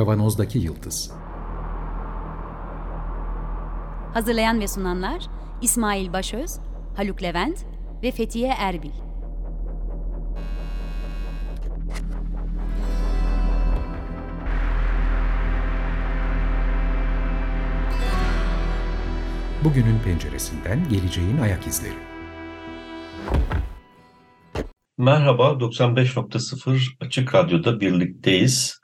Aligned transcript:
Kavanozdaki 0.00 0.58
Yıldız 0.58 1.10
Hazırlayan 4.14 4.60
ve 4.60 4.68
sunanlar 4.68 5.26
İsmail 5.62 6.12
Başöz, 6.12 6.58
Haluk 6.96 7.22
Levent 7.22 7.66
ve 8.02 8.10
Fethiye 8.10 8.48
Erbil. 8.58 8.90
Bugünün 19.64 19.98
penceresinden 20.04 20.88
geleceğin 20.88 21.38
ayak 21.38 21.66
izleri. 21.66 21.94
Merhaba, 24.98 25.44
95.0 25.44 26.80
Açık 27.00 27.34
Radyo'da 27.34 27.80
birlikteyiz. 27.80 28.79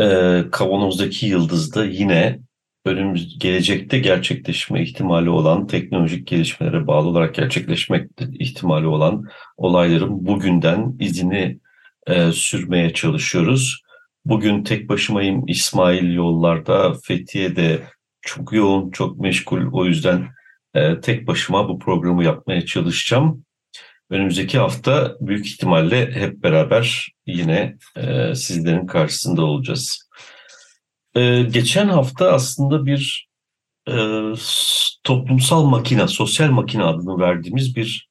Ee, 0.00 0.44
Kavanoz'daki 0.52 1.26
Yıldız'da 1.26 1.84
yine 1.84 2.38
önümüz 2.84 3.38
gelecekte 3.38 3.98
gerçekleşme 3.98 4.82
ihtimali 4.82 5.30
olan 5.30 5.66
teknolojik 5.66 6.26
gelişmelere 6.26 6.86
bağlı 6.86 7.08
olarak 7.08 7.34
gerçekleşmek 7.34 8.10
ihtimali 8.32 8.86
olan 8.86 9.24
olayların 9.56 10.26
bugünden 10.26 10.96
izini 11.00 11.58
e, 12.06 12.32
sürmeye 12.32 12.92
çalışıyoruz. 12.92 13.82
Bugün 14.24 14.64
tek 14.64 14.88
başımayım 14.88 15.44
İsmail 15.48 16.14
yollarda, 16.14 16.94
Fethiye'de 17.04 17.82
çok 18.20 18.52
yoğun, 18.52 18.90
çok 18.90 19.18
meşgul. 19.18 19.72
O 19.72 19.84
yüzden 19.84 20.28
e, 20.74 21.00
tek 21.00 21.26
başıma 21.26 21.68
bu 21.68 21.78
programı 21.78 22.24
yapmaya 22.24 22.66
çalışacağım. 22.66 23.45
Önümüzdeki 24.10 24.58
hafta 24.58 25.16
büyük 25.20 25.46
ihtimalle 25.46 26.10
hep 26.12 26.42
beraber 26.42 27.08
yine 27.26 27.76
e, 27.96 28.34
sizlerin 28.34 28.86
karşısında 28.86 29.44
olacağız. 29.44 30.08
E, 31.14 31.42
geçen 31.42 31.88
hafta 31.88 32.32
aslında 32.32 32.86
bir 32.86 33.28
e, 33.88 33.94
toplumsal 35.04 35.64
makina, 35.64 36.08
sosyal 36.08 36.50
makine 36.50 36.84
adını 36.84 37.18
verdiğimiz 37.18 37.76
bir 37.76 38.08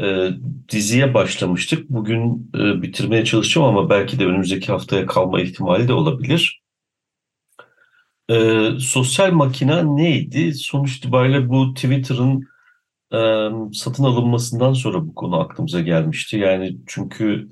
e, 0.00 0.30
diziye 0.72 1.14
başlamıştık. 1.14 1.90
Bugün 1.90 2.50
e, 2.54 2.82
bitirmeye 2.82 3.24
çalışacağım 3.24 3.66
ama 3.66 3.90
belki 3.90 4.18
de 4.18 4.26
önümüzdeki 4.26 4.72
haftaya 4.72 5.06
kalma 5.06 5.40
ihtimali 5.40 5.88
de 5.88 5.92
olabilir. 5.92 6.62
E, 8.30 8.68
sosyal 8.80 9.32
makina 9.32 9.82
neydi? 9.82 10.54
Sonuç 10.54 10.96
itibariyle 10.96 11.48
bu 11.48 11.74
Twitter'ın 11.74 12.48
e, 13.12 13.18
satın 13.72 14.04
alınmasından 14.04 14.72
sonra 14.72 15.06
bu 15.06 15.14
konu 15.14 15.40
aklımıza 15.40 15.80
gelmişti. 15.80 16.36
Yani 16.36 16.78
çünkü 16.86 17.48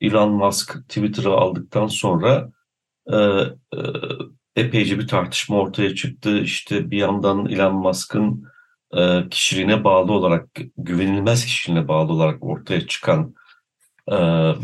Elon 0.00 0.32
Musk 0.32 0.88
Twitter'ı 0.88 1.30
aldıktan 1.30 1.86
sonra 1.86 2.50
e, 3.12 3.16
e, 3.16 3.78
epeyce 4.56 4.98
bir 4.98 5.08
tartışma 5.08 5.56
ortaya 5.56 5.94
çıktı. 5.94 6.38
İşte 6.38 6.90
bir 6.90 6.98
yandan 6.98 7.46
Elon 7.46 7.74
Musk'ın 7.74 8.44
e, 8.96 9.28
kişiliğine 9.30 9.84
bağlı 9.84 10.12
olarak, 10.12 10.48
güvenilmez 10.76 11.44
kişiliğine 11.44 11.88
bağlı 11.88 12.12
olarak 12.12 12.44
ortaya 12.44 12.86
çıkan 12.86 13.34
e, 14.08 14.14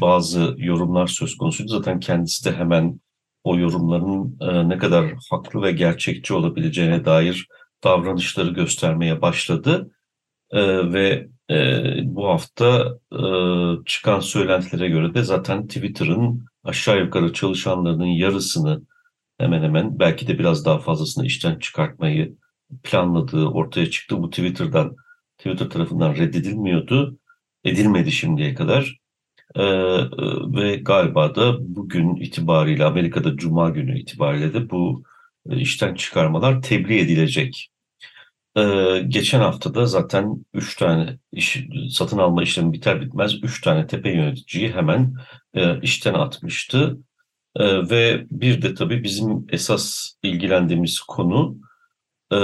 bazı 0.00 0.54
yorumlar 0.58 1.06
söz 1.06 1.36
konusuydu. 1.36 1.70
Zaten 1.70 2.00
kendisi 2.00 2.44
de 2.44 2.56
hemen 2.56 3.00
o 3.44 3.58
yorumların 3.58 4.36
e, 4.40 4.68
ne 4.68 4.78
kadar 4.78 5.14
haklı 5.30 5.62
ve 5.62 5.72
gerçekçi 5.72 6.34
olabileceğine 6.34 7.04
dair 7.04 7.48
davranışları 7.84 8.50
göstermeye 8.50 9.22
başladı. 9.22 9.90
E, 10.54 10.92
ve 10.92 11.28
e, 11.50 11.56
bu 12.04 12.28
hafta 12.28 12.98
e, 13.12 13.20
çıkan 13.86 14.20
söylentilere 14.20 14.88
göre 14.88 15.14
de 15.14 15.22
zaten 15.22 15.66
Twitter'ın 15.66 16.46
aşağı 16.64 17.00
yukarı 17.00 17.32
çalışanlarının 17.32 18.06
yarısını 18.06 18.82
hemen 19.38 19.62
hemen 19.62 19.98
belki 19.98 20.28
de 20.28 20.38
biraz 20.38 20.64
daha 20.64 20.78
fazlasını 20.78 21.26
işten 21.26 21.58
çıkartmayı 21.58 22.36
planladığı 22.82 23.46
ortaya 23.46 23.90
çıktı. 23.90 24.22
Bu 24.22 24.30
Twitter'dan 24.30 24.96
Twitter 25.38 25.70
tarafından 25.70 26.16
reddedilmiyordu. 26.16 27.18
Edilmedi 27.64 28.12
şimdiye 28.12 28.54
kadar. 28.54 28.98
Ee, 29.56 29.62
ve 30.56 30.76
galiba 30.76 31.34
da 31.34 31.56
bugün 31.76 32.16
itibariyle 32.16 32.84
Amerika'da 32.84 33.36
Cuma 33.36 33.70
günü 33.70 34.00
itibariyle 34.00 34.54
de 34.54 34.70
bu 34.70 35.02
e, 35.50 35.56
işten 35.56 35.94
çıkarmalar 35.94 36.62
tebliğ 36.62 36.98
edilecek. 36.98 37.70
Ee, 38.56 39.04
geçen 39.08 39.40
haftada 39.40 39.86
zaten 39.86 40.44
3 40.54 40.76
tane 40.76 41.18
iş, 41.32 41.58
satın 41.90 42.18
alma 42.18 42.42
işlemi 42.42 42.72
biter 42.72 43.00
bitmez 43.00 43.34
3 43.42 43.60
tane 43.60 43.86
tepe 43.86 44.10
yöneticiyi 44.10 44.72
hemen 44.72 45.14
e, 45.54 45.80
işten 45.80 46.14
atmıştı. 46.14 46.98
E, 47.56 47.90
ve 47.90 48.26
bir 48.30 48.62
de 48.62 48.74
tabii 48.74 49.04
bizim 49.04 49.46
esas 49.48 50.12
ilgilendiğimiz 50.22 51.00
konu 51.00 51.56
e, 52.32 52.36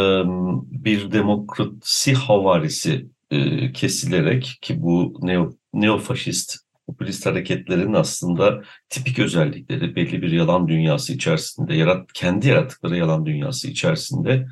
bir 0.84 1.12
demokrasi 1.12 2.14
havarisi 2.14 3.06
e, 3.30 3.72
kesilerek 3.72 4.58
ki 4.62 4.82
bu 4.82 5.18
neo, 5.22 5.52
neofaşist 5.74 6.58
popülist 6.86 7.26
hareketlerin 7.26 7.94
aslında 7.94 8.62
tipik 8.88 9.18
özellikleri 9.18 9.96
belli 9.96 10.22
bir 10.22 10.32
yalan 10.32 10.68
dünyası 10.68 11.12
içerisinde, 11.12 11.74
yarat, 11.74 12.12
kendi 12.12 12.48
yarattıkları 12.48 12.96
yalan 12.96 13.26
dünyası 13.26 13.68
içerisinde 13.68 14.46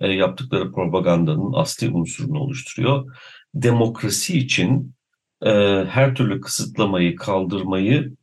e, 0.00 0.08
yaptıkları 0.08 0.72
propagandanın 0.72 1.52
asli 1.52 1.90
unsurunu 1.90 2.38
oluşturuyor. 2.38 3.16
Demokrasi 3.54 4.38
için 4.38 4.94
e, 5.42 5.50
her 5.84 6.14
türlü 6.14 6.40
kısıtlamayı, 6.40 7.16
kaldırmayı 7.16 8.16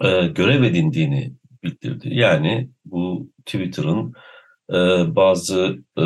e, 0.00 0.26
görev 0.26 0.62
edindiğini 0.62 1.32
bildirdi. 1.62 2.08
Yani 2.12 2.70
bu 2.84 3.30
Twitter'ın 3.46 4.14
e, 4.70 4.76
bazı 5.16 5.78
e, 5.98 6.04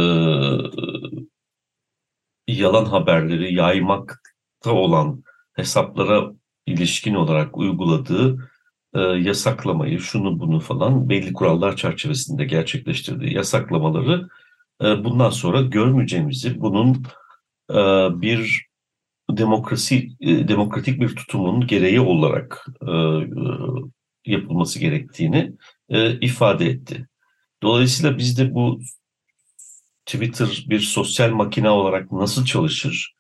yalan 2.49 2.85
haberleri 2.85 3.55
yaymakta 3.55 4.73
olan 4.73 5.25
hesaplara 5.53 6.33
ilişkin 6.67 7.15
olarak 7.15 7.57
uyguladığı 7.57 8.51
e, 8.95 9.01
yasaklamayı, 9.01 10.01
şunu 10.01 10.41
bunu 10.41 10.61
falan 10.61 11.09
belli 11.09 11.33
kurallar 11.33 11.77
çerçevesinde 11.77 12.45
gerçekleştirdiği 12.45 13.35
yasaklamaları 13.35 14.29
bundan 14.81 15.31
sonra 15.31 15.61
görmeyeceğimizi, 15.61 16.61
bunun 16.61 17.05
e, 17.71 17.75
bir 18.21 18.67
demokrasi 19.31 20.09
e, 20.21 20.49
demokratik 20.49 21.01
bir 21.01 21.17
tutumun 21.17 21.67
gereği 21.67 22.01
olarak 22.01 22.67
e, 22.83 22.93
yapılması 24.27 24.79
gerektiğini 24.79 25.53
ifade 26.21 26.67
etti. 26.67 27.09
Dolayısıyla 27.63 28.19
biz 28.19 28.39
de 28.39 28.55
bu 28.55 28.81
Twitter 30.07 30.65
bir 30.69 30.81
sosyal 30.81 31.31
makine 31.31 31.71
olarak 31.71 32.13
nasıl 32.13 32.45
çalışır, 32.45 33.15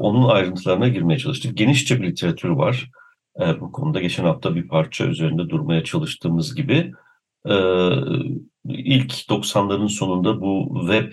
onun 0.00 0.28
ayrıntılarına 0.28 0.88
girmeye 0.88 1.18
çalıştık. 1.18 1.56
Genişçe 1.56 2.02
bir 2.02 2.06
literatür 2.08 2.48
var. 2.48 2.90
Bu 3.60 3.72
konuda 3.72 4.00
geçen 4.00 4.24
hafta 4.24 4.54
bir 4.54 4.68
parça 4.68 5.06
üzerinde 5.06 5.48
durmaya 5.48 5.84
çalıştığımız 5.84 6.54
gibi 6.54 6.92
ilk 8.68 9.12
90'ların 9.12 9.88
sonunda 9.88 10.40
bu 10.40 10.80
web 10.80 11.12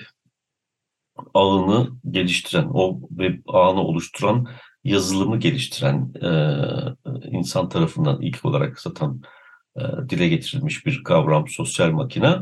ağını 1.34 1.90
geliştiren, 2.12 2.70
o 2.74 3.00
web 3.10 3.40
ağını 3.48 3.82
oluşturan 3.82 4.48
yazılımı 4.84 5.40
geliştiren 5.40 6.14
e, 6.22 6.30
insan 7.32 7.70
tarafından 7.70 8.22
ilk 8.22 8.46
olarak 8.46 8.80
zaten 8.80 9.22
e, 9.78 9.82
dile 10.10 10.28
getirilmiş 10.28 10.86
bir 10.86 11.04
kavram 11.04 11.48
sosyal 11.48 11.92
makine 11.92 12.36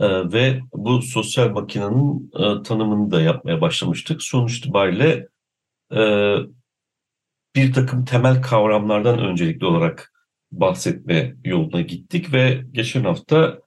e, 0.00 0.32
ve 0.32 0.60
bu 0.72 1.02
sosyal 1.02 1.50
makinenin 1.50 2.30
e, 2.34 2.62
tanımını 2.62 3.10
da 3.10 3.20
yapmaya 3.20 3.60
başlamıştık. 3.60 4.22
Sonuç 4.22 4.58
itibariyle 4.58 5.28
e, 5.92 6.00
bir 7.56 7.72
takım 7.72 8.04
temel 8.04 8.42
kavramlardan 8.42 9.18
öncelikli 9.18 9.64
olarak 9.64 10.12
bahsetme 10.52 11.36
yoluna 11.44 11.80
gittik 11.80 12.32
ve 12.32 12.64
geçen 12.72 13.04
hafta 13.04 13.58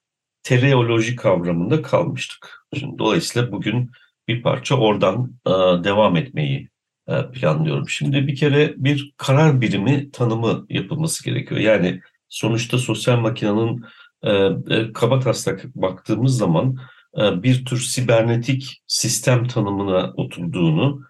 teleoloji 0.44 1.16
kavramında 1.16 1.82
kalmıştık. 1.82 2.66
Şimdi 2.80 3.00
dolayısıyla 3.00 3.52
bugün 3.52 3.92
bir 4.28 4.42
parça 4.42 4.76
oradan 4.76 5.34
e, 5.48 5.52
devam 5.84 6.18
etmeyi 6.18 6.70
e, 7.08 7.32
planlıyorum. 7.32 7.90
Şimdi 7.90 8.28
bir 8.28 8.36
kere 8.36 8.74
bir 8.78 9.14
karar 9.18 9.62
birimi 9.62 10.12
tanımı 10.12 10.66
yapılması 10.70 11.24
gerekiyor. 11.24 11.62
Yani 11.62 12.02
sonuçta 12.30 12.78
sosyal 12.78 13.20
makinenin 13.20 13.86
e, 14.24 14.32
e, 14.76 14.94
kaba 14.94 15.20
taslak 15.20 15.76
baktığımız 15.76 16.38
zaman 16.38 16.78
e, 17.18 17.44
bir 17.44 17.66
tür 17.66 17.78
sibernetik 17.78 18.82
sistem 18.88 19.48
tanımına 19.48 20.14
oturduğunu 20.16 21.02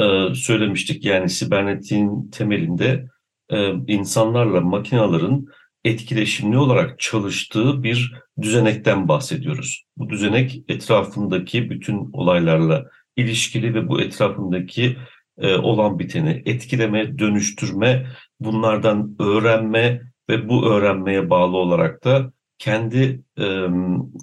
e, 0.00 0.34
söylemiştik. 0.34 1.04
Yani 1.04 1.28
sibernetiğin 1.28 2.30
temelinde 2.30 3.08
e, 3.50 3.72
insanlarla 3.86 4.60
makinelerin 4.60 5.48
etkileşimli 5.84 6.58
olarak 6.58 7.00
çalıştığı 7.00 7.82
bir 7.82 8.14
düzenekten 8.42 9.08
bahsediyoruz. 9.08 9.84
Bu 9.96 10.10
düzenek 10.10 10.62
etrafındaki 10.68 11.70
bütün 11.70 12.10
olaylarla 12.12 12.84
ilişkili 13.16 13.74
ve 13.74 13.88
bu 13.88 14.00
etrafındaki 14.00 14.96
e, 15.38 15.54
olan 15.54 15.98
biteni 15.98 16.42
etkileme, 16.46 17.18
dönüştürme, 17.18 18.06
bunlardan 18.40 19.16
öğrenme 19.18 20.02
ve 20.30 20.48
bu 20.48 20.72
öğrenmeye 20.72 21.30
bağlı 21.30 21.56
olarak 21.56 22.04
da 22.04 22.32
kendi 22.58 23.20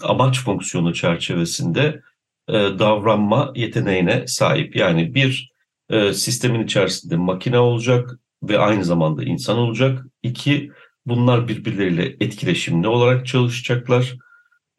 amaç 0.02 0.44
fonksiyonu 0.44 0.94
çerçevesinde 0.94 2.02
e, 2.48 2.54
davranma 2.54 3.52
yeteneğine 3.56 4.28
sahip. 4.28 4.76
Yani 4.76 5.16
bir 5.16 5.52
e, 5.90 6.14
sistemin 6.14 6.64
içerisinde 6.64 7.16
makine 7.16 7.60
olacak 7.60 8.20
ve 8.44 8.60
aynı 8.60 8.84
zamanda 8.84 9.24
insan 9.24 9.58
olacak. 9.58 10.06
İki, 10.24 10.72
bunlar 11.06 11.48
birbirleriyle 11.48 12.16
etkileşimli 12.20 12.88
olarak 12.88 13.28
çalışacaklar. 13.28 14.16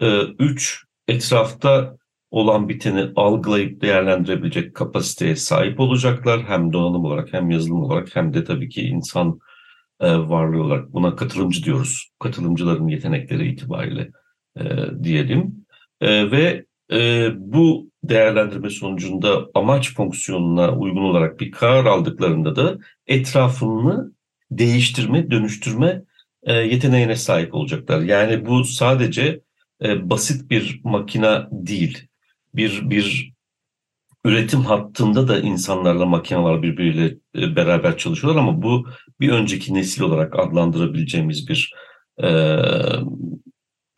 E, 0.01 0.21
üç, 0.23 0.85
etrafta 1.09 1.97
olan 2.31 2.69
biteni 2.69 3.09
algılayıp 3.17 3.81
değerlendirebilecek 3.81 4.75
kapasiteye 4.75 5.37
sahip 5.37 5.81
olacaklar. 5.81 6.43
Hem 6.45 6.73
donanım 6.73 7.05
olarak 7.05 7.33
hem 7.33 7.51
yazılım 7.51 7.83
olarak 7.83 8.17
hem 8.17 8.35
de 8.35 8.45
tabii 8.45 8.69
ki 8.69 8.83
insan 8.83 9.39
e, 10.01 10.17
varlığı 10.17 10.63
olarak 10.63 10.93
buna 10.93 11.17
katılımcı 11.17 11.65
diyoruz. 11.65 12.11
Katılımcıların 12.19 12.89
yetenekleri 12.89 13.49
itibariyle 13.49 14.11
e, 14.57 14.65
diyelim. 15.03 15.67
E, 16.01 16.31
ve 16.31 16.65
e, 16.93 17.31
bu 17.37 17.91
değerlendirme 18.05 18.71
sonucunda 18.71 19.47
amaç 19.55 19.95
fonksiyonuna 19.95 20.73
uygun 20.77 21.03
olarak 21.03 21.41
bir 21.41 21.51
karar 21.51 21.85
aldıklarında 21.85 22.57
da 22.57 22.79
etrafını 23.07 24.13
değiştirme, 24.51 25.31
dönüştürme 25.31 26.03
e, 26.47 26.53
yeteneğine 26.53 27.17
sahip 27.17 27.55
olacaklar. 27.55 28.01
Yani 28.01 28.47
bu 28.47 28.65
sadece 28.65 29.41
e, 29.83 30.11
basit 30.11 30.51
bir 30.51 30.81
makina 30.85 31.49
değil. 31.53 32.09
Bir 32.55 32.91
bir 32.91 33.33
üretim 34.25 34.61
hattında 34.61 35.29
da 35.29 35.41
insanlarla 35.41 36.07
makineler 36.07 36.63
birbiriyle 36.63 37.17
e, 37.37 37.57
beraber 37.57 37.99
çalışıyorlar 37.99 38.41
ama 38.41 38.63
bu 38.63 38.87
bir 39.21 39.29
önceki 39.29 39.75
nesil 39.75 40.03
olarak 40.03 40.39
adlandırabileceğimiz 40.39 41.49
bir 41.49 41.75
e, 42.23 42.29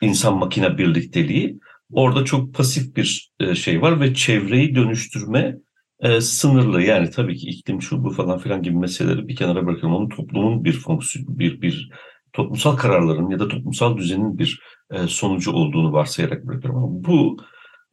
insan 0.01 0.37
makine 0.37 0.77
birlikteliği. 0.77 1.59
Orada 1.91 2.25
çok 2.25 2.53
pasif 2.53 2.95
bir 2.95 3.31
şey 3.55 3.81
var 3.81 4.01
ve 4.01 4.13
çevreyi 4.13 4.75
dönüştürme 4.75 5.57
e, 5.99 6.21
sınırlı. 6.21 6.81
Yani 6.81 7.09
tabii 7.09 7.37
ki 7.37 7.47
iklim 7.47 7.81
şu 7.81 8.03
bu 8.03 8.09
falan 8.11 8.39
filan 8.39 8.63
gibi 8.63 8.77
meseleleri 8.77 9.27
bir 9.27 9.35
kenara 9.35 9.65
bırakıyorum. 9.65 9.95
Onun 9.95 10.09
toplumun 10.09 10.65
bir 10.65 10.73
fonksiyon, 10.73 11.39
bir 11.39 11.61
bir 11.61 11.89
toplumsal 12.33 12.75
kararların 12.75 13.29
ya 13.29 13.39
da 13.39 13.47
toplumsal 13.47 13.97
düzenin 13.97 14.37
bir 14.37 14.59
e, 14.91 15.07
sonucu 15.07 15.51
olduğunu 15.51 15.93
varsayarak 15.93 16.47
bırakıyorum. 16.47 16.83
Ama 16.83 17.03
bu 17.03 17.37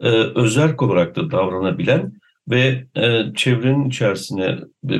e, 0.00 0.08
özerk 0.10 0.82
olarak 0.82 1.16
da 1.16 1.30
davranabilen 1.30 2.12
ve 2.50 2.86
e, 2.96 3.22
çevrenin 3.36 3.88
içerisine 3.88 4.58
e, 4.90 4.94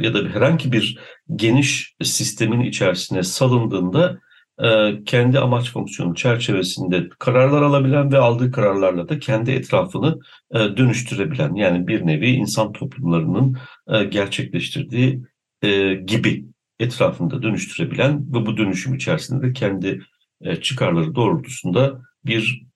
ya 0.00 0.14
da 0.14 0.18
herhangi 0.28 0.72
bir 0.72 0.98
geniş 1.36 1.94
sistemin 2.02 2.60
içerisine 2.60 3.22
salındığında 3.22 4.18
e, 4.62 5.04
kendi 5.04 5.38
amaç 5.38 5.72
fonksiyonu 5.72 6.14
çerçevesinde 6.14 7.08
kararlar 7.18 7.62
alabilen 7.62 8.12
ve 8.12 8.18
aldığı 8.18 8.50
kararlarla 8.50 9.08
da 9.08 9.18
kendi 9.18 9.50
etrafını 9.50 10.18
e, 10.54 10.58
dönüştürebilen 10.58 11.54
yani 11.54 11.86
bir 11.86 12.06
nevi 12.06 12.30
insan 12.30 12.72
toplumlarının 12.72 13.56
e, 13.88 14.04
gerçekleştirdiği 14.04 15.22
e, 15.62 15.94
gibi 15.94 16.44
etrafında 16.84 17.42
dönüştürebilen 17.42 18.18
ve 18.18 18.46
bu 18.46 18.56
dönüşüm 18.56 18.94
içerisinde 18.94 19.46
de 19.46 19.52
kendi 19.52 20.02
e, 20.40 20.56
çıkarları 20.56 21.14
doğrultusunda 21.14 22.00
bir 22.24 22.66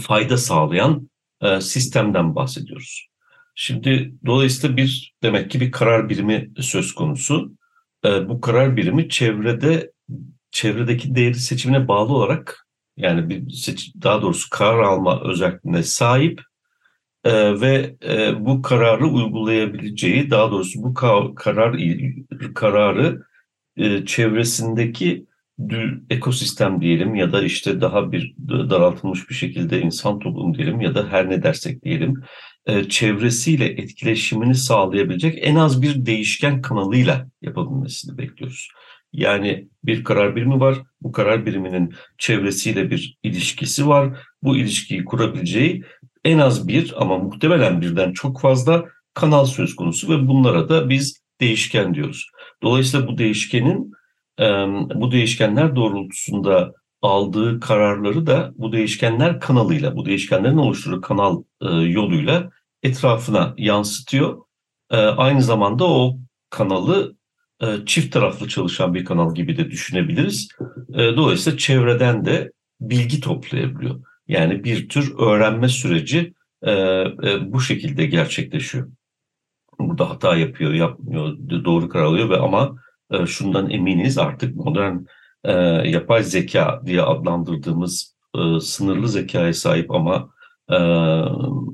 fayda 0.00 0.36
sağlayan 0.36 1.10
e, 1.40 1.60
sistemden 1.60 2.34
bahsediyoruz. 2.34 3.08
Şimdi 3.54 4.14
dolayısıyla 4.26 4.76
bir 4.76 5.14
demek 5.22 5.50
ki 5.50 5.60
bir 5.60 5.70
karar 5.70 6.08
birimi 6.08 6.50
söz 6.60 6.92
konusu. 6.92 7.52
E, 8.04 8.28
bu 8.28 8.40
karar 8.40 8.76
birimi 8.76 9.08
çevrede 9.08 9.92
çevredeki 10.50 11.14
değeri 11.14 11.34
seçimine 11.34 11.88
bağlı 11.88 12.12
olarak 12.12 12.66
yani 12.96 13.28
bir 13.28 13.50
seç, 13.50 13.94
daha 14.02 14.22
doğrusu 14.22 14.50
karar 14.50 14.82
alma 14.82 15.20
özelliğine 15.24 15.82
sahip 15.82 16.42
e, 17.24 17.60
ve 17.60 17.96
e, 18.04 18.44
bu 18.44 18.62
kararı 18.62 19.06
uygulayabileceği 19.06 20.30
daha 20.30 20.50
doğrusu 20.50 20.82
bu 20.82 20.94
ka 20.94 21.34
karar 21.36 21.76
kararı 22.54 23.22
e, 23.76 24.06
çevresindeki 24.06 25.26
ekosistem 26.10 26.80
diyelim 26.80 27.14
ya 27.14 27.32
da 27.32 27.42
işte 27.42 27.80
daha 27.80 28.12
bir 28.12 28.34
daraltılmış 28.48 29.30
bir 29.30 29.34
şekilde 29.34 29.80
insan 29.80 30.18
toplum 30.18 30.54
diyelim 30.54 30.80
ya 30.80 30.94
da 30.94 31.08
her 31.08 31.30
ne 31.30 31.42
dersek 31.42 31.84
diyelim 31.84 32.22
e, 32.66 32.84
çevresiyle 32.84 33.64
etkileşimini 33.64 34.54
sağlayabilecek 34.54 35.38
en 35.42 35.54
az 35.54 35.82
bir 35.82 36.06
değişken 36.06 36.62
kanalıyla 36.62 37.28
yapabilmesini 37.42 38.18
bekliyoruz. 38.18 38.68
Yani 39.12 39.68
bir 39.84 40.04
karar 40.04 40.36
birimi 40.36 40.60
var. 40.60 40.78
Bu 41.02 41.12
karar 41.12 41.46
biriminin 41.46 41.94
çevresiyle 42.18 42.90
bir 42.90 43.18
ilişkisi 43.22 43.88
var. 43.88 44.18
Bu 44.42 44.56
ilişkiyi 44.56 45.04
kurabileceği 45.04 45.84
en 46.24 46.38
az 46.38 46.68
bir 46.68 47.02
ama 47.02 47.18
muhtemelen 47.18 47.80
birden 47.80 48.12
çok 48.12 48.40
fazla 48.40 48.84
kanal 49.14 49.44
söz 49.44 49.76
konusu 49.76 50.08
ve 50.08 50.28
bunlara 50.28 50.68
da 50.68 50.88
biz 50.88 51.20
değişken 51.40 51.94
diyoruz. 51.94 52.30
Dolayısıyla 52.62 53.08
bu 53.08 53.18
değişkenin 53.18 53.92
bu 54.94 55.12
değişkenler 55.12 55.76
doğrultusunda 55.76 56.72
aldığı 57.02 57.60
kararları 57.60 58.26
da 58.26 58.52
bu 58.54 58.72
değişkenler 58.72 59.40
kanalıyla, 59.40 59.96
bu 59.96 60.06
değişkenlerin 60.06 60.56
oluşturduğu 60.56 61.00
kanal 61.00 61.42
yoluyla 61.82 62.50
etrafına 62.82 63.54
yansıtıyor. 63.58 64.38
Aynı 65.16 65.42
zamanda 65.42 65.84
o 65.84 66.18
kanalı 66.50 67.16
çift 67.86 68.12
taraflı 68.12 68.48
çalışan 68.48 68.94
bir 68.94 69.04
kanal 69.04 69.34
gibi 69.34 69.56
de 69.56 69.70
düşünebiliriz. 69.70 70.48
Dolayısıyla 70.96 71.58
çevreden 71.58 72.24
de 72.24 72.52
bilgi 72.80 73.20
toplayabiliyor. 73.20 74.00
Yani 74.30 74.64
bir 74.64 74.88
tür 74.88 75.18
öğrenme 75.18 75.68
süreci 75.68 76.34
bu 77.40 77.60
şekilde 77.60 78.06
gerçekleşiyor. 78.06 78.88
Burada 79.80 80.10
hata 80.10 80.36
yapıyor, 80.36 80.72
yapmıyor, 80.72 81.36
doğru 81.64 81.88
karar 81.88 82.04
alıyor 82.04 82.30
ve 82.30 82.36
ama 82.36 82.76
e, 83.10 83.26
şundan 83.26 83.70
eminiz 83.70 84.18
artık 84.18 84.56
modern 84.56 84.96
e, 85.44 85.52
yapay 85.88 86.22
zeka 86.22 86.82
diye 86.86 87.02
adlandırdığımız 87.02 88.16
e, 88.34 88.60
sınırlı 88.60 89.08
zekaya 89.08 89.52
sahip 89.52 89.90
ama 89.90 90.30
e, 90.70 90.76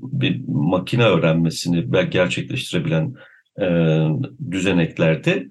bir 0.02 0.44
makine 0.48 1.04
öğrenmesini 1.04 2.10
gerçekleştirebilen 2.10 3.14
e, 3.60 3.66
düzeneklerde 4.50 5.46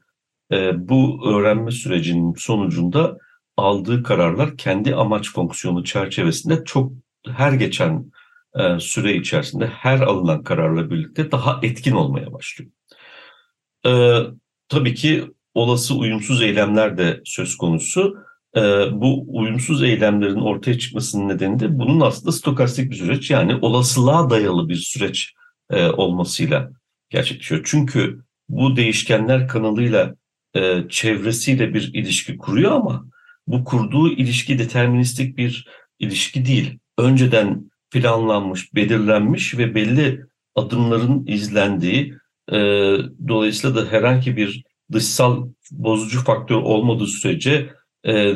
e, 0.52 0.90
bu 0.90 1.30
öğrenme 1.30 1.72
sürecinin 1.72 2.34
sonucunda 2.38 3.18
aldığı 3.58 4.04
kararlar 4.04 4.58
kendi 4.58 4.96
amaç 4.96 5.34
fonksiyonu 5.34 5.84
çerçevesinde 5.84 6.64
çok 6.66 6.92
her 7.28 7.54
geçen 7.54 8.12
e, 8.56 8.80
süre 8.80 9.16
içerisinde 9.16 9.68
her 9.68 10.00
alınan 10.00 10.44
kararla 10.44 10.90
birlikte 10.90 11.32
daha 11.32 11.60
etkin 11.64 11.92
olmaya 11.92 12.34
başlıyor. 12.34 12.72
E, 13.86 13.92
tabii 14.70 14.94
ki 14.94 15.32
olası 15.54 15.96
uyumsuz 15.96 16.42
eylemler 16.42 16.98
de 16.98 17.22
söz 17.26 17.58
konusu. 17.58 18.18
E, 18.56 18.62
bu 18.92 19.26
uyumsuz 19.28 19.84
eylemlerin 19.84 20.42
ortaya 20.42 20.80
çıkmasının 20.80 21.30
nedeni 21.30 21.60
de 21.60 21.80
bunun 21.80 22.02
aslında 22.02 22.32
stokastik 22.32 22.92
bir 22.92 22.96
süreç 22.96 23.32
yani 23.32 23.56
olasılığa 23.56 24.30
dayalı 24.30 24.70
bir 24.70 24.76
süreç 24.76 25.34
e, 25.70 25.88
olmasıyla 25.88 26.72
gerçekleşiyor. 27.10 27.62
Çünkü 27.66 28.20
bu 28.50 28.76
değişkenler 28.76 29.48
kanalıyla 29.48 30.16
e, 30.54 30.84
çevresiyle 30.90 31.74
bir 31.74 31.94
ilişki 31.94 32.38
kuruyor 32.38 32.72
ama 32.72 33.06
bu 33.48 33.64
kurduğu 33.64 34.12
ilişki 34.12 34.60
deterministik 34.60 35.38
bir 35.38 35.68
ilişki 36.00 36.46
değil. 36.46 36.80
Önceden 36.98 37.72
planlanmış, 37.92 38.76
belirlenmiş 38.76 39.58
ve 39.58 39.76
belli 39.76 40.22
adımların 40.56 41.26
izlendiği, 41.28 42.14
e, 42.52 42.58
dolayısıyla 43.28 43.76
da 43.76 43.92
herhangi 43.92 44.38
bir 44.38 44.64
dışsal 44.92 45.50
bozucu 45.72 46.24
faktör 46.24 46.56
olmadığı 46.56 47.08
sürece 47.08 47.70
e, 48.04 48.14
e, 48.14 48.36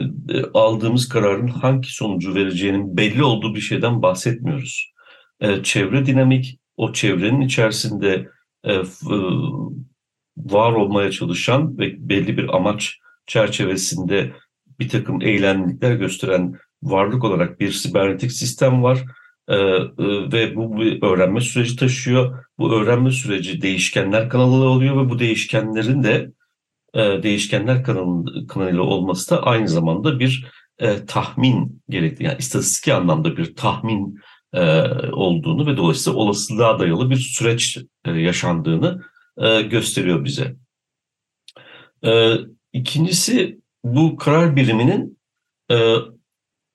aldığımız 0.53 1.09
kararın 1.09 1.47
hangi 1.47 1.91
sonucu 1.91 2.35
vereceğinin 2.35 2.97
belli 2.97 3.23
olduğu 3.23 3.55
bir 3.55 3.61
şeyden 3.61 4.01
bahsetmiyoruz. 4.01 4.93
E, 5.39 5.63
çevre 5.63 6.05
dinamik, 6.05 6.59
o 6.77 6.93
çevrenin 6.93 7.41
içerisinde 7.41 8.27
e, 8.63 8.73
e, 8.73 8.83
var 10.37 10.71
olmaya 10.71 11.11
çalışan 11.11 11.77
ve 11.77 12.09
belli 12.09 12.37
bir 12.37 12.55
amaç 12.55 12.97
çerçevesinde 13.27 14.33
bir 14.79 14.89
takım 14.89 15.21
eylemlilikler 15.21 15.95
gösteren 15.95 16.55
varlık 16.83 17.23
olarak 17.23 17.59
bir 17.59 17.71
sibernetik 17.71 18.31
sistem 18.31 18.83
var 18.83 19.05
ee, 19.49 19.55
e, 19.55 19.87
ve 20.31 20.55
bu 20.55 20.77
bir 20.77 21.01
öğrenme 21.01 21.41
süreci 21.41 21.75
taşıyor. 21.75 22.45
Bu 22.59 22.73
öğrenme 22.73 23.11
süreci 23.11 23.61
değişkenler 23.61 24.29
kanalı 24.29 24.69
oluyor 24.69 25.05
ve 25.05 25.09
bu 25.09 25.19
değişkenlerin 25.19 26.03
de 26.03 26.31
e, 26.93 27.23
değişkenler 27.23 27.83
kanalı, 27.83 28.47
kanalıyla 28.47 28.81
olması 28.81 29.31
da 29.31 29.43
aynı 29.43 29.67
zamanda 29.67 30.19
bir 30.19 30.47
e, 30.79 31.05
tahmin 31.05 31.81
gerekli. 31.89 32.25
Yani 32.25 32.37
istatistik 32.39 32.93
anlamda 32.93 33.37
bir 33.37 33.55
tahmin 33.55 34.19
e, 34.53 34.81
olduğunu 35.11 35.67
ve 35.67 35.77
dolayısıyla 35.77 36.19
olasılığa 36.19 36.79
dayalı 36.79 37.09
bir 37.09 37.15
süreç 37.15 37.77
e, 38.05 38.11
yaşandığını 38.11 39.03
e, 39.37 39.61
gösteriyor 39.61 40.25
bize. 40.25 40.55
E, 42.05 42.33
ikincisi 42.73 43.58
bu 43.83 44.17
karar 44.17 44.55
biriminin 44.55 45.19
e, 45.71 45.95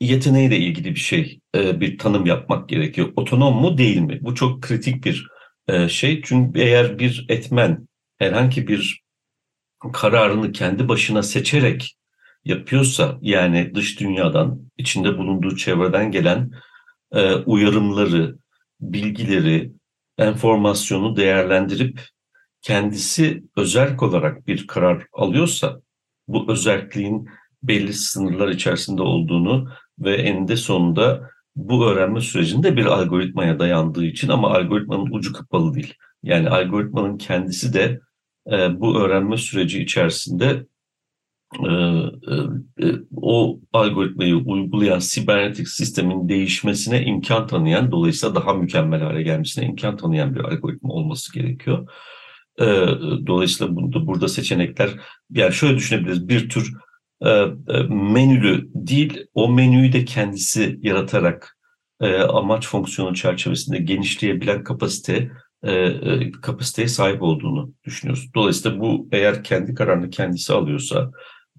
yeteneğiyle 0.00 0.56
ilgili 0.56 0.90
bir 0.90 1.00
şey, 1.00 1.40
e, 1.54 1.80
bir 1.80 1.98
tanım 1.98 2.26
yapmak 2.26 2.68
gerekiyor. 2.68 3.12
Otonom 3.16 3.56
mu 3.56 3.78
değil 3.78 4.00
mi? 4.00 4.18
Bu 4.22 4.34
çok 4.34 4.62
kritik 4.62 5.04
bir 5.04 5.28
e, 5.68 5.88
şey. 5.88 6.22
Çünkü 6.24 6.60
eğer 6.60 6.98
bir 6.98 7.26
etmen 7.28 7.88
herhangi 8.18 8.68
bir 8.68 9.04
kararını 9.92 10.52
kendi 10.52 10.88
başına 10.88 11.22
seçerek 11.22 11.96
yapıyorsa, 12.44 13.18
yani 13.22 13.74
dış 13.74 14.00
dünyadan, 14.00 14.70
içinde 14.78 15.18
bulunduğu 15.18 15.56
çevreden 15.56 16.10
gelen 16.10 16.50
e, 17.12 17.34
uyarımları, 17.34 18.36
bilgileri, 18.80 19.72
enformasyonu 20.18 21.16
değerlendirip 21.16 22.00
kendisi 22.62 23.42
özerk 23.56 24.02
olarak 24.02 24.46
bir 24.46 24.66
karar 24.66 25.06
alıyorsa, 25.12 25.80
bu 26.28 26.52
özelliğin 26.52 27.28
belli 27.62 27.92
sınırlar 27.92 28.48
içerisinde 28.48 29.02
olduğunu 29.02 29.68
ve 29.98 30.14
eninde 30.16 30.56
sonunda 30.56 31.30
bu 31.56 31.86
öğrenme 31.86 32.20
sürecinde 32.20 32.76
bir 32.76 32.86
algoritmaya 32.86 33.58
dayandığı 33.58 34.04
için 34.04 34.28
ama 34.28 34.50
algoritmanın 34.50 35.10
ucu 35.12 35.32
kapalı 35.32 35.74
değil. 35.74 35.94
Yani 36.22 36.48
algoritmanın 36.48 37.18
kendisi 37.18 37.74
de 37.74 38.00
e, 38.52 38.80
bu 38.80 38.98
öğrenme 38.98 39.36
süreci 39.36 39.82
içerisinde 39.82 40.66
e, 41.60 41.72
e, 41.72 42.86
e, 42.88 42.94
o 43.16 43.60
algoritmayı 43.72 44.36
uygulayan 44.36 44.98
sibernetik 44.98 45.68
sistemin 45.68 46.28
değişmesine 46.28 47.04
imkan 47.04 47.46
tanıyan, 47.46 47.92
dolayısıyla 47.92 48.34
daha 48.34 48.54
mükemmel 48.54 49.00
hale 49.00 49.22
gelmesine 49.22 49.66
imkan 49.66 49.96
tanıyan 49.96 50.34
bir 50.34 50.40
algoritma 50.40 50.92
olması 50.92 51.32
gerekiyor. 51.32 51.88
E, 52.60 52.64
dolayısıyla 53.26 53.76
burada, 53.76 54.06
burada 54.06 54.28
seçenekler, 54.28 54.90
yani 55.30 55.52
şöyle 55.52 55.76
düşünebiliriz, 55.76 56.28
bir 56.28 56.48
tür 56.48 56.72
e, 57.20 57.28
e, 57.28 57.82
menülü 57.88 58.68
değil, 58.74 59.26
o 59.34 59.52
menüyü 59.52 59.92
de 59.92 60.04
kendisi 60.04 60.78
yaratarak 60.82 61.58
e, 62.00 62.16
amaç 62.16 62.68
fonksiyonu 62.68 63.14
çerçevesinde 63.14 63.78
genişleyebilen 63.78 64.64
kapasite 64.64 65.30
kapasiteye 66.42 66.88
sahip 66.88 67.22
olduğunu 67.22 67.72
düşünüyoruz. 67.84 68.30
Dolayısıyla 68.34 68.80
bu 68.80 69.08
eğer 69.12 69.44
kendi 69.44 69.74
kararını 69.74 70.10
kendisi 70.10 70.52
alıyorsa 70.52 71.10